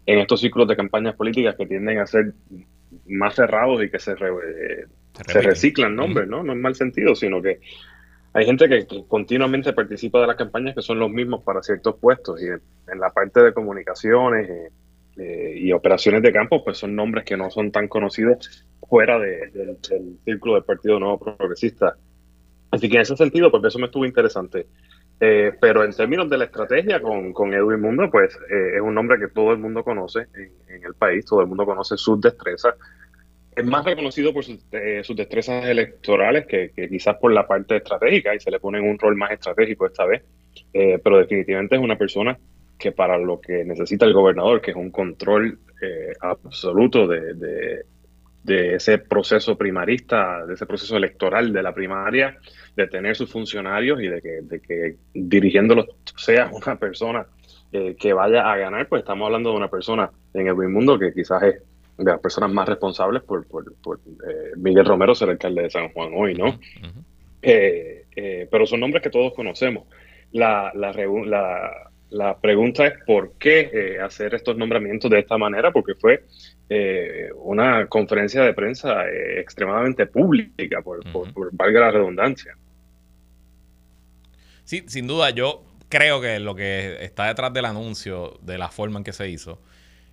[0.05, 2.33] en, estos ciclos de campañas políticas que tienden a ser
[3.07, 6.43] más cerrados y que se, se, reciclan nombres, ¿no?
[6.43, 7.59] No en mal sentido, sino que
[8.33, 12.41] hay gente que, continuamente participa de las campañas que son los mismos para ciertos puestos
[12.41, 14.69] y en, la parte de comunicaciones eh,
[15.17, 19.77] eh, y operaciones de campo, pues son nombres que no son tan conocidos fuera del
[20.23, 21.95] círculo del Partido Nuevo Progresista.
[22.71, 24.67] Así que en ese sentido, pues eso me estuvo interesante.
[25.21, 29.19] Eh, pero en términos de la estrategia con, con Edwin Mundo, pues es un nombre
[29.19, 32.75] que todo el mundo conoce en, el país, todo el mundo conoce sus destrezas,
[33.59, 38.39] es más reconocido por eh, sus, destrezas electorales que, quizás por la parte estratégica y
[38.39, 40.23] se le pone un rol más estratégico esta vez,
[40.73, 42.37] eh, pero definitivamente es una persona
[42.77, 47.83] que para lo que necesita el gobernador, que es un control eh, absoluto de,
[48.45, 52.37] ese proceso primarista, de ese proceso electoral de la primaria,
[52.75, 57.25] de tener sus funcionarios y de que, de que dirigiéndolos sea una persona
[57.71, 61.43] que vaya a ganar, pues estamos hablando de una persona en el mundo que quizás
[61.43, 61.61] es
[61.99, 66.11] de las personas más responsables por, por, eh, Miguel Romero ser alcalde de San Juan
[66.15, 66.57] hoy, ¿no?
[67.41, 69.85] Eh, eh, pero son nombres que todos conocemos.
[70.31, 70.93] La, la,
[72.09, 76.23] la, pregunta es por qué hacer estos nombramientos de esta manera, porque fue
[77.35, 79.03] una conferencia de prensa
[79.37, 82.55] extremadamente pública, por, por valga la redundancia.
[84.63, 88.99] Sí, sin duda, yo creo que lo que está detrás del anuncio, de la forma
[88.99, 89.59] en que se hizo,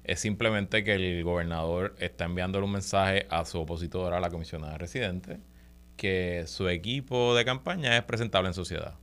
[0.02, 5.40] es simplemente que el gobernador está enviándole un mensaje a su opositora, la comisionada residente,
[5.96, 8.94] que su equipo de campaña es presentable en sociedad.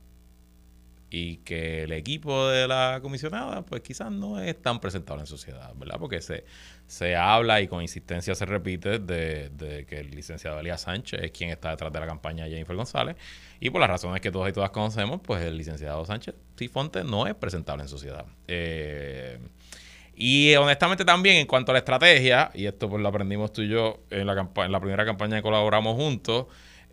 [1.10, 5.72] Y que el equipo de la comisionada, pues quizás no es tan presentable en sociedad,
[5.76, 5.98] ¿verdad?
[6.00, 6.44] Porque se,
[6.86, 11.50] se habla y con insistencia se repite de, que el licenciado Elías Sánchez es quien
[11.50, 13.16] está detrás de la campaña de Jennifer González.
[13.60, 17.26] Y por las razones que todos y todas conocemos, pues el licenciado Sánchez Sifonte no
[17.26, 18.26] es presentable en sociedad.
[18.46, 19.38] Eh,
[20.16, 23.68] y honestamente también en cuanto a la estrategia, y esto pues lo aprendimos tú y
[23.68, 26.46] yo en la, en la primera campaña que colaboramos juntos,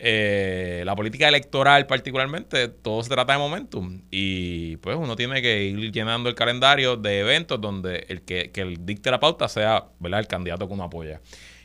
[0.03, 4.01] eh, la política electoral particularmente, todo se trata de momentum.
[4.09, 8.61] Y pues uno tiene que ir llenando el calendario de eventos donde el que, que
[8.61, 10.21] el dicte la pauta sea ¿verdad?
[10.21, 11.21] el candidato que uno apoya.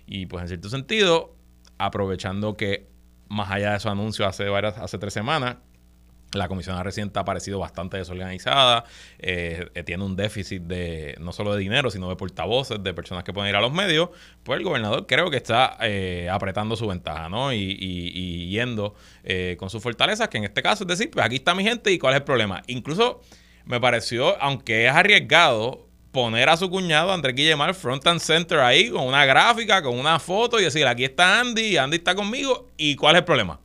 [0.06, 1.34] Y pues en cierto sentido,
[1.78, 2.88] aprovechando que
[3.28, 5.56] más allá de esos anuncios hace varias, hace tres semanas,
[6.38, 8.84] la comisión reciente ha parecido bastante desorganizada,
[9.18, 13.24] eh, eh, tiene un déficit de no solo de dinero, sino de portavoces, de personas
[13.24, 14.10] que pueden ir a los medios.
[14.42, 17.52] Pues el gobernador creo que está eh, apretando su ventaja, ¿no?
[17.52, 18.94] Y, y, yendo
[19.58, 21.98] con sus fortalezas, que en este caso es decir, pues aquí está mi gente y
[21.98, 22.62] cuál es el problema.
[22.68, 23.20] Incluso
[23.64, 28.88] me pareció, aunque es arriesgado, poner a su cuñado Andrés Guillemar front and center ahí
[28.88, 32.96] con una gráfica, con una foto y decir, aquí está Andy, Andy está conmigo y
[32.96, 33.60] cuál es el problema.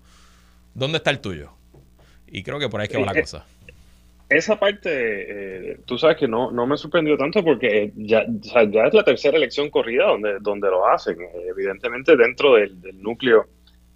[0.74, 1.54] ¿Dónde está el tuyo?
[2.32, 3.46] Y creo que por ahí es que va la eh, cosa.
[4.30, 8.26] Esa parte, eh, tú sabes que no, no me sorprendió tanto porque ya,
[8.70, 11.17] ya es la tercera elección corrida donde, donde lo hacen.
[11.50, 13.48] Evidentemente dentro del, núcleo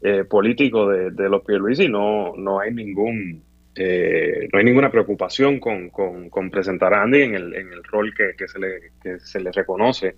[0.02, 3.44] eh, político de, de, los Pierluisi no, no hay ningún
[3.78, 8.34] no hay ninguna preocupación con, con, presentar a Andy en el, en el rol que,
[8.38, 10.16] que, se le, que se le reconoce.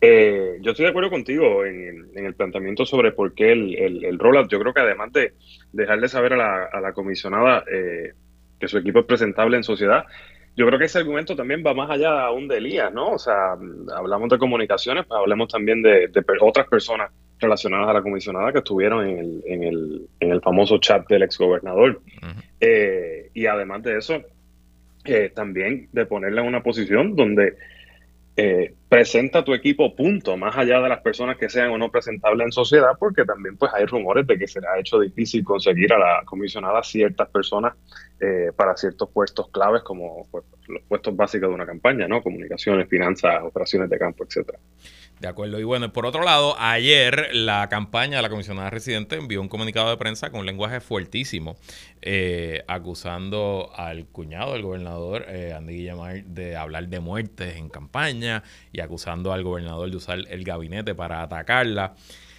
[0.00, 4.18] Eh, yo estoy de acuerdo contigo en, el planteamiento sobre por qué el, el, el
[4.18, 4.50] rollout.
[4.50, 5.34] Yo creo que además de
[5.72, 8.12] dejarle saber a la, a la comisionada eh,
[8.58, 10.04] que su equipo es presentable en sociedad,
[10.56, 13.12] yo creo que ese argumento también va más allá aún de Elías, ¿no?
[13.12, 13.56] O sea,
[13.96, 16.10] hablamos de comunicaciones, pues hablemos también de,
[16.40, 20.78] otras personas relacionadas a la comisionada que estuvieron en el, en el, en el famoso
[20.78, 22.02] chat del exgobernador.
[22.60, 24.20] Eh, y además de eso,
[25.04, 27.54] eh, también de ponerla en una posición donde
[28.42, 32.46] eh, presenta tu equipo punto, más allá de las personas que sean o no presentables
[32.46, 35.92] en sociedad, porque también pues hay rumores de que se le ha hecho difícil conseguir
[35.92, 37.74] a la comisionada ciertas personas
[38.18, 42.22] eh, para ciertos puestos claves como pues, los puestos básicos de una campaña, ¿no?
[42.22, 44.58] Comunicaciones, finanzas, operaciones de campo, etcétera.
[45.20, 45.60] De acuerdo.
[45.60, 49.90] Y bueno, por otro lado, ayer la campaña de la comisionada residente envió un comunicado
[49.90, 51.58] de prensa con un lenguaje fuertísimo,
[52.00, 58.42] eh, acusando al cuñado del gobernador, eh, Andy Guillemar, de hablar de muertes en campaña
[58.72, 61.94] y acusando al gobernador de usar el gabinete para atacarla.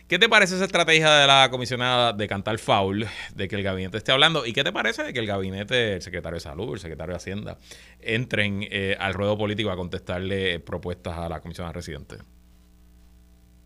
[0.08, 3.98] ¿Qué te parece esa estrategia de la comisionada de cantar foul, de que el gabinete
[3.98, 4.44] esté hablando?
[4.44, 7.18] ¿Y qué te parece de que el gabinete, el secretario de Salud, el secretario de
[7.18, 7.60] Hacienda,
[8.00, 12.18] entren eh, al ruedo político a contestarle propuestas a la comisionada residente?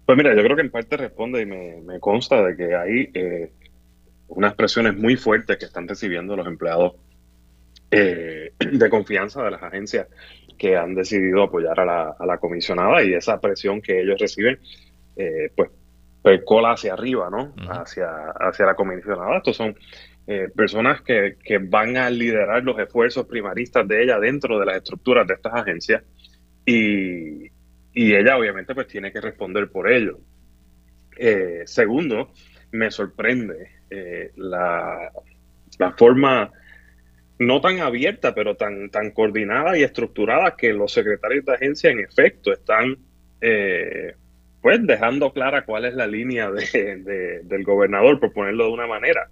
[0.06, 3.52] Pues mira, yo creo que en parte responde y me, consta de que hay eh,
[4.28, 6.94] unas presiones muy fuertes que están recibiendo los empleados
[7.90, 10.08] eh, de confianza de las agencias
[10.58, 14.60] que han decidido apoyar a la, a la comisionada y esa presión que ellos reciben,
[15.18, 15.72] eh, pues
[16.22, 17.54] percola hacia arriba, ¿no?
[17.70, 18.08] hacia,
[18.40, 19.38] hacia la comisionada.
[19.38, 19.76] Estos son
[20.56, 25.28] personas que, que, van a liderar los esfuerzos primaristas de ella dentro de las estructuras
[25.28, 26.02] de estas agencias
[26.66, 27.52] y,
[27.96, 30.20] y ella obviamente pues tiene que responder por ello.
[31.18, 32.34] Eh, segundo,
[32.72, 35.12] me sorprende eh, la,
[35.98, 36.52] forma
[37.40, 42.02] no tan abierta, pero tan, tan coordinada y estructurada que los secretarios de agencia en
[42.02, 42.98] efecto están
[43.40, 44.14] eh,
[44.62, 49.30] pues dejando clara cuál es la línea de, del gobernador, por ponerlo de una manera.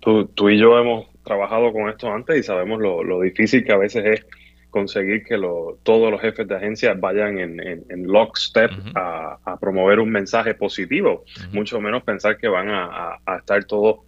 [0.00, 3.72] Tú, tú, y yo hemos trabajado con esto antes y sabemos lo, lo difícil que
[3.72, 4.26] a veces es
[4.70, 5.36] conseguir que
[5.82, 11.80] todos los jefes de agencia vayan en, en, lockstep a, promover un mensaje positivo, mucho
[11.80, 14.00] menos pensar que van a, estar todos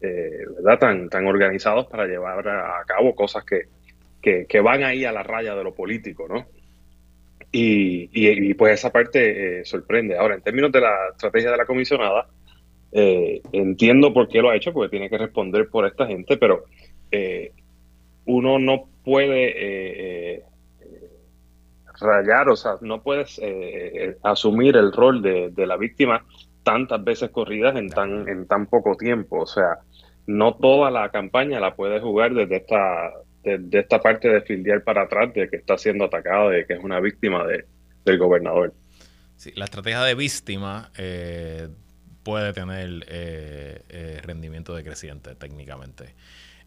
[0.00, 0.78] eh, ¿verdad?
[0.78, 5.54] Tan, tan organizados para llevar a, cabo cosas que, que, van ahí a la raya
[5.54, 6.46] de lo político, ¿no?
[7.50, 10.18] Y, y, pues esa parte eh, sorprende.
[10.18, 12.28] Ahora, en términos de la estrategia de la comisionada,
[12.92, 16.64] eh, entiendo por qué lo ha hecho, porque tiene que responder por esta gente, pero
[18.28, 20.44] uno no puede eh,
[20.80, 21.10] eh,
[21.98, 26.24] rayar, o sea, no puedes eh, asumir el rol de, la víctima
[26.62, 29.40] tantas veces corridas en tan, en tan poco tiempo.
[29.40, 29.78] O sea,
[30.26, 33.12] no toda la campaña la puedes jugar desde esta,
[33.42, 36.84] de esta parte de fildear para atrás, de que está siendo atacado, de que es
[36.84, 37.64] una víctima de,
[38.04, 38.74] del gobernador.
[39.36, 40.90] Sí, la estrategia de víctima
[42.22, 43.06] puede tener
[44.22, 46.14] rendimiento decreciente técnicamente.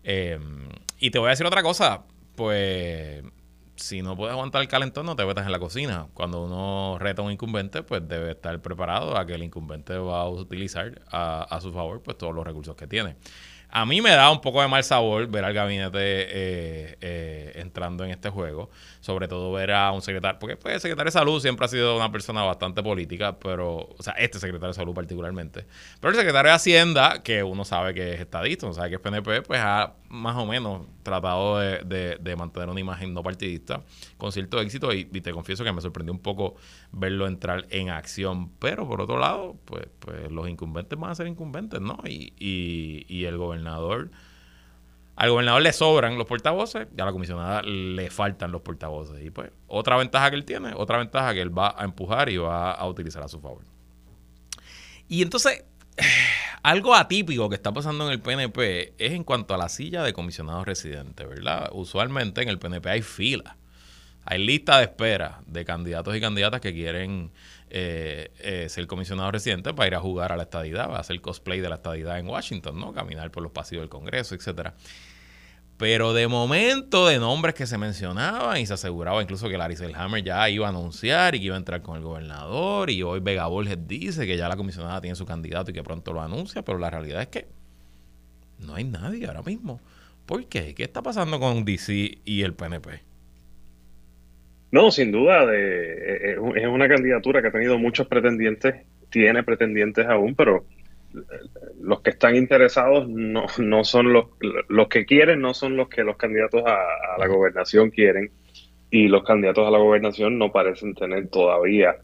[0.03, 2.03] Y te voy a decir otra cosa,
[2.35, 3.23] pues
[3.75, 6.07] si no puedes aguantar el calentón, no te metas en la cocina.
[6.13, 10.21] Cuando uno reta a un incumbente, pues debe estar preparado a que el incumbente va
[10.21, 13.15] a utilizar a, a su favor pues todos los recursos que tiene.
[13.73, 18.03] A mí me da un poco de mal sabor ver al gabinete eh, eh, entrando
[18.03, 21.41] en este juego, sobre todo ver a un secretario, porque pues, el secretario de salud
[21.41, 25.65] siempre ha sido una persona bastante política, pero, o sea, este secretario de salud particularmente.
[26.01, 29.01] Pero el secretario de Hacienda, que uno sabe que es estadista, uno sabe que es
[29.01, 33.83] PNP, pues ha más o menos tratado de, de, mantener una imagen no partidista
[34.17, 36.55] con cierto éxito y, te confieso que me sorprendió un poco
[36.91, 38.49] verlo entrar en acción.
[38.59, 41.99] Pero por otro lado, pues, pues los incumbentes van a ser incumbentes, ¿no?
[42.05, 44.11] Y, y, y el gobernador,
[45.15, 49.23] al gobernador le sobran los portavoces y a la comisionada le faltan los portavoces.
[49.23, 52.37] Y pues otra ventaja que él tiene, otra ventaja que él va a empujar y
[52.37, 53.61] va a utilizar a su favor.
[55.07, 55.65] Y entonces
[56.63, 60.13] algo atípico que está pasando en el PNP es en cuanto a la silla de
[60.13, 61.69] comisionados residentes, ¿verdad?
[61.73, 63.57] Usualmente en el PNP hay fila,
[64.25, 67.31] hay lista de espera de candidatos y candidatas que quieren
[67.69, 71.61] eh, eh, ser comisionados residentes para ir a jugar a la estadidad, a hacer cosplay
[71.61, 72.93] de la estadidad en Washington, ¿no?
[72.93, 74.75] Caminar por los pasillos del Congreso, etcétera.
[75.81, 80.23] Pero de momento, de nombres que se mencionaban y se aseguraba incluso que Larry Selhammer
[80.23, 82.91] ya iba a anunciar y que iba a entrar con el gobernador.
[82.91, 86.13] Y hoy Vega Borges dice que ya la comisionada tiene su candidato y que pronto
[86.13, 86.61] lo anuncia.
[86.61, 87.47] Pero la realidad es que
[88.59, 89.81] no hay nadie ahora mismo.
[90.27, 90.75] ¿Por qué?
[90.75, 93.01] ¿Qué está pasando con DC y el PNP?
[94.69, 99.41] No, sin duda, de, eh, eh, es una candidatura que ha tenido muchos pretendientes, tiene
[99.41, 100.63] pretendientes aún, pero
[101.79, 104.25] los que están interesados no, no son los,
[104.69, 108.31] los que quieren, no son los que los candidatos a, la gobernación quieren
[108.89, 111.95] y los candidatos a la gobernación no parecen tener todavía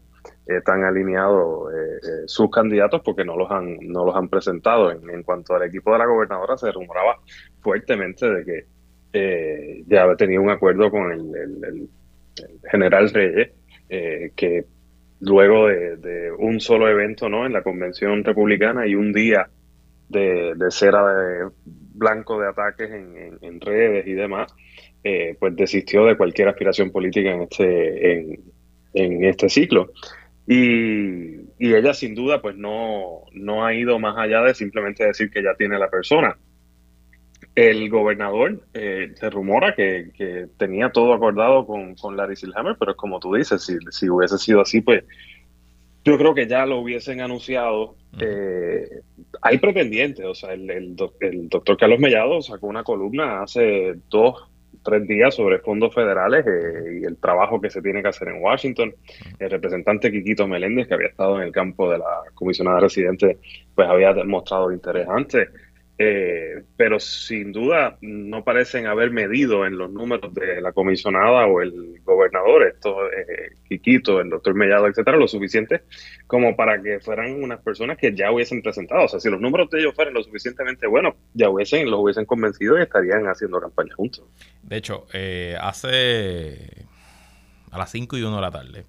[0.46, 4.90] eh, tan alineados eh, eh, sus candidatos porque no los han no los han presentado.
[4.90, 7.18] En, cuanto al equipo de la gobernadora se rumoraba
[7.60, 11.88] fuertemente de que ya tenía un acuerdo con el,
[12.70, 13.50] general Reyes,
[13.88, 14.64] que
[15.20, 17.46] luego de, un solo evento ¿no?
[17.46, 19.48] en la convención republicana y un día
[20.08, 20.94] de, de ser
[21.98, 24.54] blanco de ataques en, redes y demás,
[25.04, 28.20] eh, pues desistió de cualquier aspiración política en este,
[28.94, 29.92] en, este ciclo.
[30.46, 35.42] Y, ella sin duda pues no, no ha ido más allá de simplemente decir que
[35.42, 36.38] ya tiene la persona.
[37.58, 43.18] El gobernador eh, se rumora que, tenía todo acordado con, con Larry Silhammer, pero como
[43.18, 45.02] tú dices, si, si hubiese sido así, pues
[46.04, 47.96] yo creo que ya lo hubiesen anunciado.
[48.20, 49.00] Eh,
[49.42, 50.94] hay pretendientes, o sea, el, el,
[51.48, 54.48] doctor Carlos Mellado sacó una columna hace dos,
[54.84, 58.40] tres días sobre fondos federales eh, y el trabajo que se tiene que hacer en
[58.40, 58.94] Washington.
[59.40, 63.38] El representante Quiquito Meléndez, que había estado en el campo de la comisionada residente,
[63.74, 65.48] pues había mostrado interés antes.
[66.00, 71.60] Eh, pero sin duda no parecen haber medido en los números de la comisionada o
[71.60, 75.82] el gobernador, esto, eh, el doctor Mellado, etcétera, lo suficiente
[76.28, 79.06] como para que fueran unas personas que ya hubiesen presentado.
[79.06, 82.26] O sea, si los números de ellos fueran lo suficientemente buenos, ya hubiesen, los hubiesen
[82.26, 84.24] convencido y estarían haciendo campaña juntos.
[84.62, 86.86] De hecho, eh, hace
[87.72, 88.84] a las 5 y 1 de la tarde,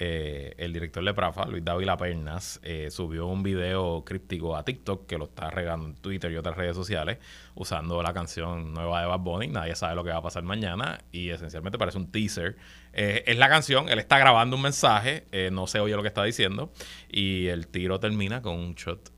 [0.00, 5.06] eh, el director de Prafa, Luis Dávila Pernas, eh, subió un video críptico a TikTok
[5.06, 7.18] que lo está regando en Twitter y otras redes sociales
[7.56, 9.48] usando la canción nueva de Bad Bunny.
[9.48, 12.56] Nadie sabe lo que va a pasar mañana y esencialmente parece un teaser.
[12.92, 16.22] Eh, es la canción, él está grabando un mensaje, no se oye lo que está
[16.22, 16.72] diciendo
[17.10, 19.12] y el tiro termina con un shot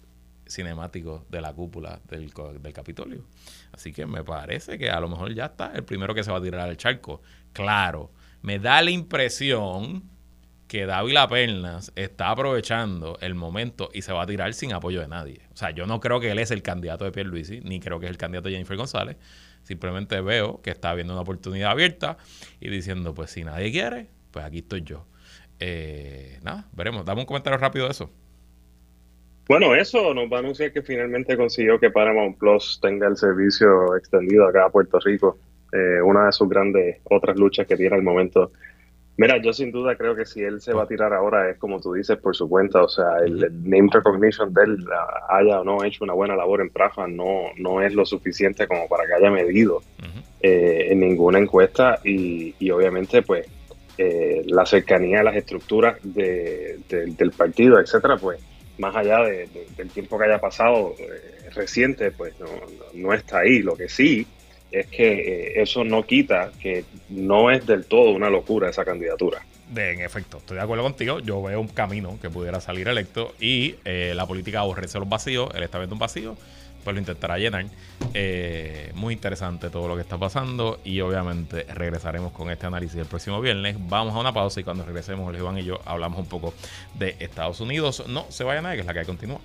[0.46, 3.26] cinemático de la cúpula del, del Capitolio.
[3.72, 6.38] Así que me parece que a lo mejor ya está el primero que se va
[6.38, 7.20] a tirar al charco.
[7.52, 10.08] Claro, me da la impresión
[10.70, 15.08] que Dávila Pernas está aprovechando el momento y se va a tirar sin apoyo de
[15.08, 15.40] nadie.
[15.52, 18.06] O sea, yo no creo que él es el candidato de Pierluisi, ni creo que
[18.06, 19.16] es el candidato de Jennifer González.
[19.64, 22.18] Simplemente veo que está viendo una oportunidad abierta
[22.60, 25.06] y diciendo, pues si nadie quiere, pues aquí estoy yo.
[25.58, 27.04] Eh, nada, veremos.
[27.04, 28.08] Dame un comentario rápido de eso.
[29.48, 33.96] Bueno, eso nos va a anunciar que finalmente consiguió que Paramount Plus tenga el servicio
[33.96, 35.36] extendido acá a Puerto Rico.
[35.72, 38.52] Eh, una de sus grandes otras luchas que tiene al momento
[39.20, 41.78] Mira, yo sin duda creo que si él se va a tirar ahora es como
[41.78, 44.78] tú dices por su cuenta, o sea, el, name recognition de él
[45.28, 48.88] haya o no hecho una buena labor en Prafa no, no es lo suficiente como
[48.88, 49.82] para que haya medido
[50.40, 53.46] eh, en ninguna encuesta y, obviamente pues
[53.98, 58.40] eh, la cercanía a las estructuras del partido, etcétera, pues
[58.78, 62.46] más allá del tiempo que haya pasado eh, reciente, pues no,
[62.94, 63.58] no está ahí.
[63.58, 64.26] Lo que sí
[64.70, 69.42] es que eh, eso no quita que no es del todo una locura esa candidatura.
[69.68, 71.20] De, en efecto, estoy de acuerdo contigo.
[71.20, 75.48] Yo veo un camino que pudiera salir electo y eh, la política aborrece los vacíos.
[75.54, 76.36] Él está viendo un vacío,
[76.82, 77.66] pues lo intentará llenar.
[78.12, 83.06] Eh, muy interesante todo lo que está pasando y obviamente regresaremos con este análisis el
[83.06, 83.76] próximo viernes.
[83.78, 86.52] Vamos a una pausa y cuando regresemos, Iván y yo hablamos un poco
[86.98, 88.04] de Estados Unidos.
[88.08, 89.40] No se vaya nadie, que es la que continúa.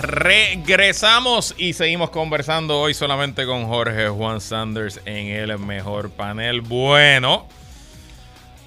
[0.00, 6.62] Regresamos y seguimos conversando hoy solamente con Jorge Juan Sanders en el mejor panel.
[6.62, 7.46] Bueno,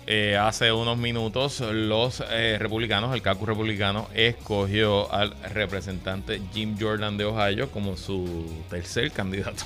[0.06, 7.18] eh, hace unos minutos los eh, republicanos, el caucus republicano, escogió al representante Jim Jordan
[7.18, 9.64] de Ohio como su tercer candidato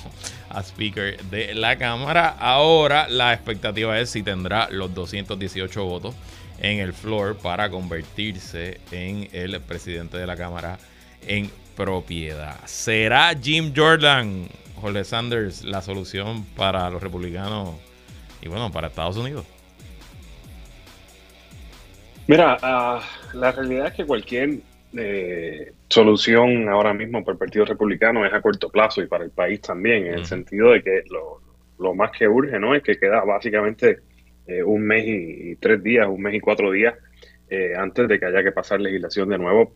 [0.48, 2.30] a Speaker de la Cámara.
[2.30, 6.14] Ahora la expectativa es si tendrá los 218 votos
[6.60, 10.78] en el floor para convertirse en el presidente de la Cámara
[11.26, 12.56] en propiedad.
[12.66, 14.48] ¿Será Jim Jordan,
[14.80, 17.76] Jorge Sanders, la solución para los republicanos
[18.42, 19.46] y bueno, para Estados Unidos?
[22.26, 23.00] Mira, ah,
[23.32, 24.58] la realidad es que cualquier
[24.94, 29.30] eh, solución ahora mismo para el Partido Republicano es a corto plazo y para el
[29.30, 31.04] país también, en el sentido de que
[31.78, 34.00] lo, más que urge no es que queda básicamente
[34.46, 36.94] eh, un mes y, tres días, un mes y cuatro días
[37.48, 39.72] eh, antes de que haya que pasar legislación de nuevo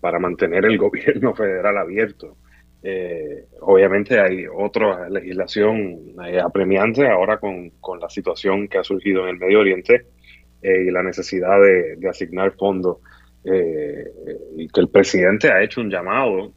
[0.00, 2.36] para mantener el gobierno federal abierto.
[2.82, 7.70] Eh, obviamente hay otra legislación eh, apremiante ahora con,
[8.00, 10.06] la situación que ha surgido en el Medio Oriente
[10.62, 12.98] eh, y la necesidad de, asignar fondos
[13.42, 16.52] y que el presidente ha hecho un llamado,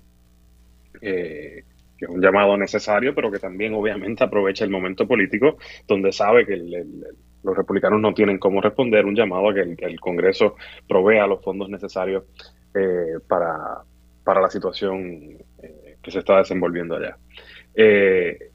[1.00, 1.64] que
[1.98, 6.58] es un llamado necesario, pero que también obviamente aprovecha el momento político donde sabe que
[6.58, 11.70] los republicanos no tienen cómo responder un llamado a que el Congreso provea los fondos
[11.70, 12.26] necesarios
[12.74, 13.82] eh, para,
[14.24, 17.18] para, la situación eh, que se está desenvolviendo allá.
[17.76, 18.50] Eh,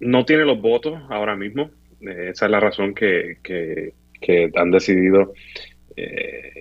[0.00, 1.70] no tiene los votos ahora mismo,
[2.00, 3.92] esa es la razón que, que,
[4.56, 5.32] han decidido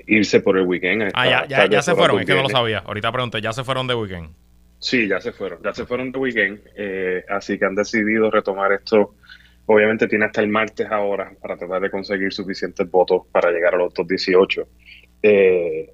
[0.07, 1.11] irse por el weekend.
[1.13, 2.79] ah, ya, ya, se fueron, es que no lo sabía.
[2.79, 4.29] Ahorita pregunté, ¿ya se fueron de weekend?
[4.81, 8.71] Sí, ya se fueron, ya se fueron de weekend, eh, así que han decidido retomar
[8.71, 9.13] esto.
[9.67, 13.77] Obviamente tiene hasta el martes ahora para tratar de conseguir suficientes votos para llegar a
[13.77, 14.67] los 218.
[15.21, 15.93] Eh,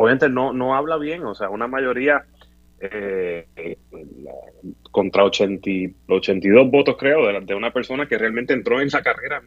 [0.00, 2.24] obviamente no, no habla bien, o sea, una mayoría
[2.80, 3.46] eh,
[4.90, 5.70] contra 80,
[6.08, 9.42] 82 votos, creo, de, una persona que realmente entró en esa carrera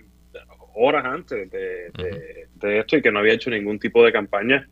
[0.74, 4.68] horas antes de, esto y que no había hecho ningún tipo de campaña.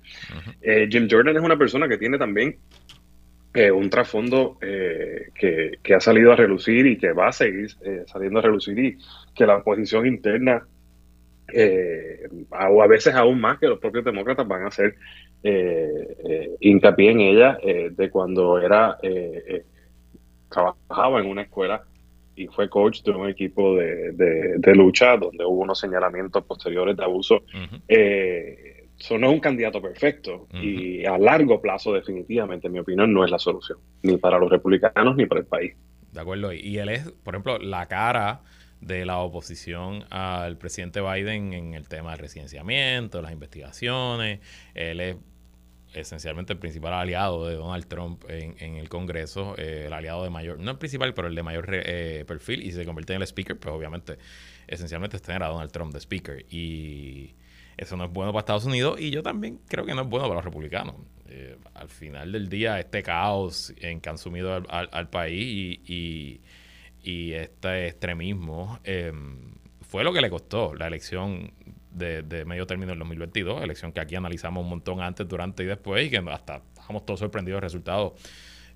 [0.90, 2.58] Jim Jordan es una persona que tiene también
[3.52, 8.04] eh, un trasfondo eh, que, ha salido a relucir y que va a seguir eh,
[8.06, 8.98] saliendo a relucir y
[9.34, 10.68] que la oposición interna,
[12.52, 14.72] o a veces aún más que los propios demócratas, van a
[15.40, 17.58] hacer hincapié en ella
[17.92, 18.98] de cuando era
[20.50, 21.84] trabajaba en una escuela
[22.36, 27.44] y fue coach de un equipo de, lucha donde hubo unos señalamientos posteriores de abuso.
[27.88, 33.26] Eso no es un candidato perfecto y a largo plazo definitivamente, en mi opinión, no
[33.26, 35.76] es la solución, ni para los republicanos ni para el país.
[36.12, 38.42] De acuerdo, y él es, por ejemplo, la cara
[38.82, 44.40] de la oposición al presidente Biden en el tema del residenciamiento, las investigaciones.
[44.74, 45.18] Él es
[45.94, 50.60] esencialmente el principal aliado de Donald Trump en, el Congreso, eh, el aliado de mayor,
[50.60, 53.58] no el principal, pero el de mayor eh, perfil, y se convierte en el speaker,
[53.58, 54.18] pues obviamente,
[54.68, 56.46] esencialmente es tener a Donald Trump de speaker.
[56.50, 57.36] Y
[57.80, 60.28] eso no es bueno para Estados Unidos y yo también creo que no es bueno
[60.28, 60.96] para los republicanos.
[61.30, 66.42] Eh, al final del día, este caos en que han sumido al, país y,
[67.02, 71.54] este extremismo em, fue lo que le costó la elección
[71.92, 76.06] de, medio término del 2022, elección que aquí analizamos un montón antes, durante y después
[76.06, 78.16] y que hasta estamos todos sorprendidos del resultado.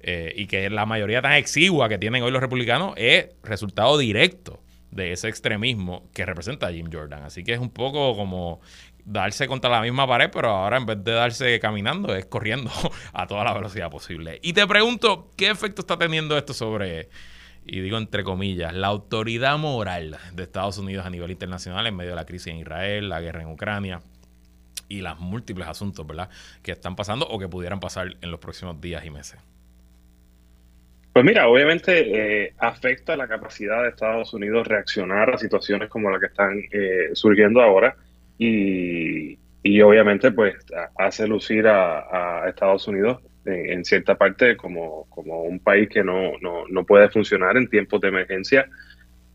[0.05, 4.59] Eh, y que la mayoría tan exigua que tienen hoy los republicanos es resultado directo
[4.91, 7.23] de ese extremismo que representa Jim Jordan.
[7.23, 8.59] Así que es un poco como
[9.05, 12.71] darse contra la misma pared, pero ahora en vez de darse caminando, es corriendo
[13.13, 14.39] a toda la velocidad posible.
[14.41, 17.09] Y te pregunto, ¿qué efecto está teniendo esto sobre,
[17.65, 22.11] y digo entre comillas, la autoridad moral de Estados Unidos a nivel internacional en medio
[22.11, 24.01] de la crisis en Israel, la guerra en Ucrania?
[24.89, 26.29] y los múltiples asuntos, ¿verdad?,
[26.61, 29.39] que están pasando o que pudieran pasar en los próximos días y meses.
[31.11, 36.19] Pues mira, obviamente eh, afecta la capacidad de Estados Unidos reaccionar a situaciones como la
[36.19, 37.95] que están eh, surgiendo ahora
[38.39, 39.37] y,
[39.81, 40.55] obviamente pues
[40.97, 46.85] hace lucir a, Estados Unidos en, cierta parte como, como un país que no, no,
[46.85, 48.69] puede funcionar en tiempos de emergencia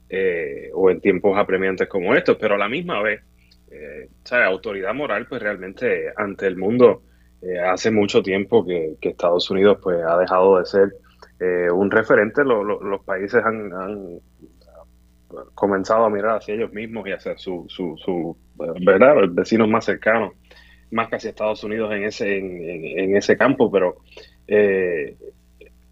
[0.08, 3.22] eh, o en tiempos apremiantes como estos, pero a la misma vez,
[3.70, 4.08] eh,
[4.44, 7.02] autoridad moral pues realmente ante el mundo
[7.40, 10.94] eh, hace mucho tiempo que, Estados Unidos pues ha dejado de ser
[11.38, 14.20] eh, un referente, los países han,
[15.54, 18.36] comenzado a mirar hacia ellos mismos y hacia su, su, su.
[18.56, 20.32] Los vecinos más cercanos,
[20.90, 23.98] más que hacia Estados Unidos en ese, en, ese campo, pero
[24.46, 25.16] eh,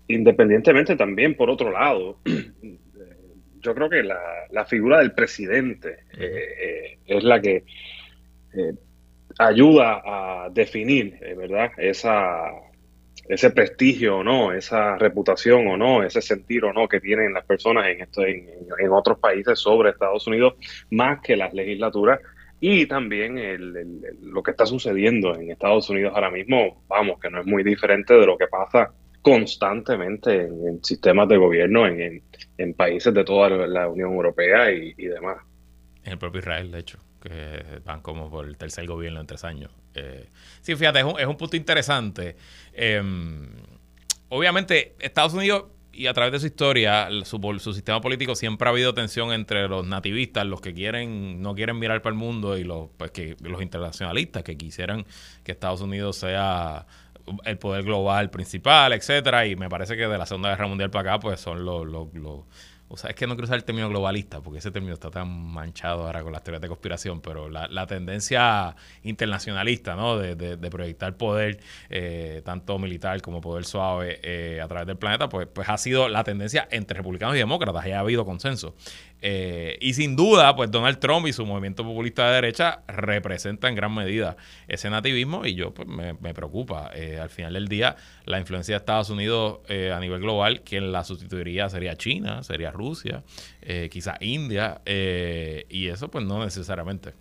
[0.08, 2.18] independientemente también, por otro lado,
[3.60, 4.20] yo creo que la,
[4.50, 7.64] la figura del presidente eh, eh, es la que
[9.38, 11.72] ayuda a definir, ¿verdad?
[11.76, 12.52] Esa,
[13.28, 17.44] ese prestigio o no, esa reputación o no, ese sentir o no que tienen las
[17.44, 18.46] personas en, esto, en,
[18.90, 20.54] otros países sobre Estados Unidos,
[20.90, 22.20] más que las legislaturas
[22.60, 23.38] y también
[24.22, 28.14] lo que está sucediendo en Estados Unidos ahora mismo, vamos, que no es muy diferente
[28.14, 32.22] de lo que pasa constantemente en, sistemas de gobierno en,
[32.74, 35.38] países de toda la Unión Europea y, demás.
[36.04, 39.44] En el propio Israel, de hecho, que van como por el tercer gobierno en tres
[39.44, 39.70] años.
[39.94, 40.28] Eh,
[40.60, 42.36] sí, fíjate, es un, es un punto interesante.
[42.72, 43.48] Em,
[44.28, 45.64] obviamente, Estados Unidos
[45.96, 49.66] y a través de su historia, su, su, sistema político siempre ha habido tensión entre
[49.68, 53.36] los nativistas, los que quieren, no quieren mirar para el mundo, y los, pues, que,
[53.40, 55.06] los internacionalistas que quisieran
[55.42, 56.86] que Estados Unidos sea
[57.44, 59.46] el poder global principal, etcétera.
[59.46, 62.44] Y me parece que de la Segunda Guerra Mundial para acá, pues son los, los
[62.88, 65.28] o sea, es que no quiero usar el término globalista, porque ese término está tan
[65.28, 70.18] manchado ahora con las teorías de conspiración, pero la, tendencia internacionalista, ¿no?
[70.18, 71.60] De, de, proyectar poder,
[71.90, 76.08] eh, tanto militar como poder suave, eh, a través del planeta, pues, pues ha sido
[76.08, 78.74] la tendencia entre republicanos y demócratas, y ha habido consenso.
[79.22, 83.76] Eh, y sin duda, pues Donald Trump y su movimiento populista de derecha representan en
[83.76, 84.36] gran medida
[84.68, 86.90] ese nativismo y yo pues me, preocupa.
[86.94, 90.92] Eh, al final del día, la influencia de Estados Unidos eh, a nivel global, quien
[90.92, 93.22] la sustituiría sería China, sería Rusia,
[93.90, 97.14] quizá India, y eso pues no necesariamente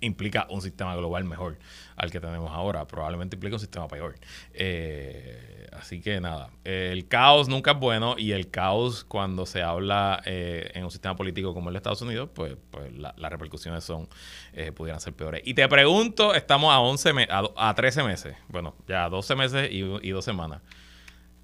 [0.00, 1.58] implica un sistema global mejor
[1.96, 4.14] al que tenemos ahora, probablemente implica un sistema peor.
[4.54, 10.22] Eh, Así que nada, el caos nunca es bueno y el caos cuando se habla
[10.24, 14.08] eh, en un sistema político como el de Estados Unidos, pues, pues las repercusiones son
[14.54, 15.42] eh, pudieran ser peores.
[15.44, 20.10] Y te pregunto, estamos a 11 a, 13 meses, bueno, ya 12 meses y, y
[20.10, 20.62] dos semanas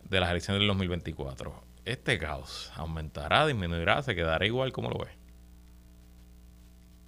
[0.09, 4.73] de las elecciones del 2024, ¿este caos aumentará, disminuirá, se quedará igual?
[4.73, 5.22] ¿Cómo lo ves?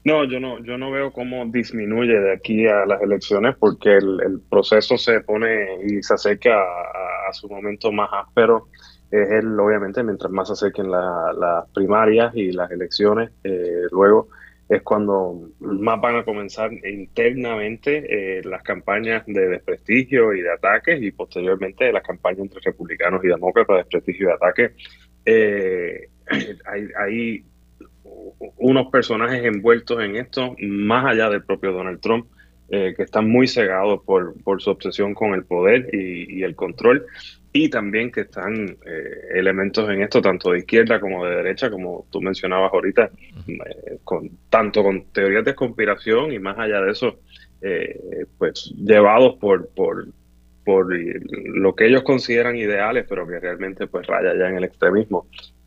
[0.04, 4.42] No, yo no, yo no veo cómo disminuye de aquí a las elecciones porque el,
[4.50, 8.68] proceso se pone y se acerca a, su momento más áspero.
[9.10, 14.28] Es el, obviamente, mientras más se acerquen las primarias y las elecciones, eh, luego
[14.68, 21.02] es cuando más van a comenzar internamente eh, las campañas de desprestigio y de ataques
[21.02, 24.72] y posteriormente las campañas entre republicanos y demócratas de desprestigio y de ataques.
[25.24, 26.08] Eh,
[26.98, 27.44] hay
[28.56, 32.26] unos personajes envueltos en esto, más allá del propio Donald Trump,
[32.70, 37.04] eh, que están muy cegados por, por, su obsesión con el poder y, el control,
[37.52, 42.06] y también que están eh, elementos en esto, tanto de izquierda como de derecha, como
[42.10, 43.10] tú mencionabas ahorita,
[43.46, 47.20] eh, con, tanto con teorías de conspiración y más allá de eso,
[48.38, 50.06] pues llevados por, por,
[50.64, 55.26] por lo que ellos consideran ideales, pero que realmente pues raya ya en el extremismo.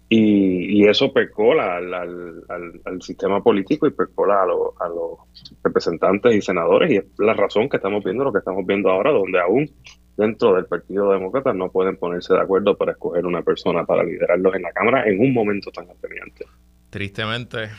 [0.10, 5.20] Y, eso percola al, sistema político y percola a, a, los
[5.64, 6.92] representantes y senadores.
[6.92, 9.70] Y es la razón que estamos viendo lo que estamos viendo ahora, donde aún
[10.16, 14.56] dentro del Partido Demócrata no pueden ponerse de acuerdo para escoger una persona para liderarlos
[14.56, 16.46] en la Cámara en un momento tan apremiante.
[16.90, 17.70] Tristemente,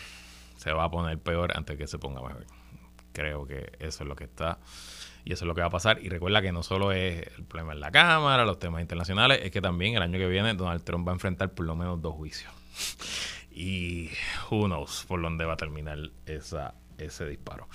[0.57, 2.45] se va a poner peor antes que se ponga mejor.
[3.13, 4.59] Creo que eso es lo que está
[5.29, 5.99] y eso es lo que va a pasar.
[6.03, 9.51] Y recuerda que no solo es el problema en la Cámara, los temas internacionales, es
[9.51, 12.15] que también el año que viene Donald Trump va a enfrentar por lo menos dos
[12.15, 12.51] juicios.
[13.51, 14.09] y
[14.51, 17.69] who knows por dónde va a terminar esa, ese disparo.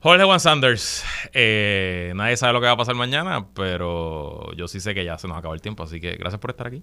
[0.00, 4.80] Jorge Juan Sanders, eh, nadie sabe lo que va a pasar mañana, pero yo sí
[4.80, 6.82] sé que ya se nos acabó el tiempo, así que gracias por estar aquí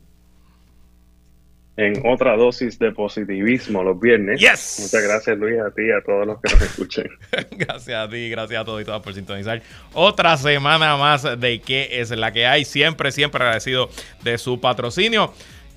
[1.75, 4.39] en otra dosis de positivismo los viernes.
[4.41, 7.07] Muchas gracias Luis a ti y a todos los que nos escuchen.
[7.51, 9.61] gracias a ti, gracias a todos y todas por sintonizar.
[9.93, 12.65] Otra semana más de qué es la que hay.
[12.65, 13.89] Siempre, siempre agradecido
[14.23, 15.33] de su patrocinio.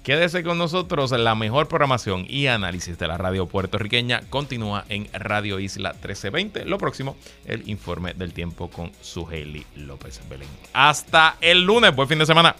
[0.07, 5.59] Quédese con nosotros, la mejor programación y análisis de la radio puertorriqueña continúa en Radio
[5.59, 6.65] Isla 1320.
[6.65, 10.49] Lo próximo, el informe del tiempo con Sugeli López Belén.
[10.73, 12.55] Hasta el lunes, buen fin de semana.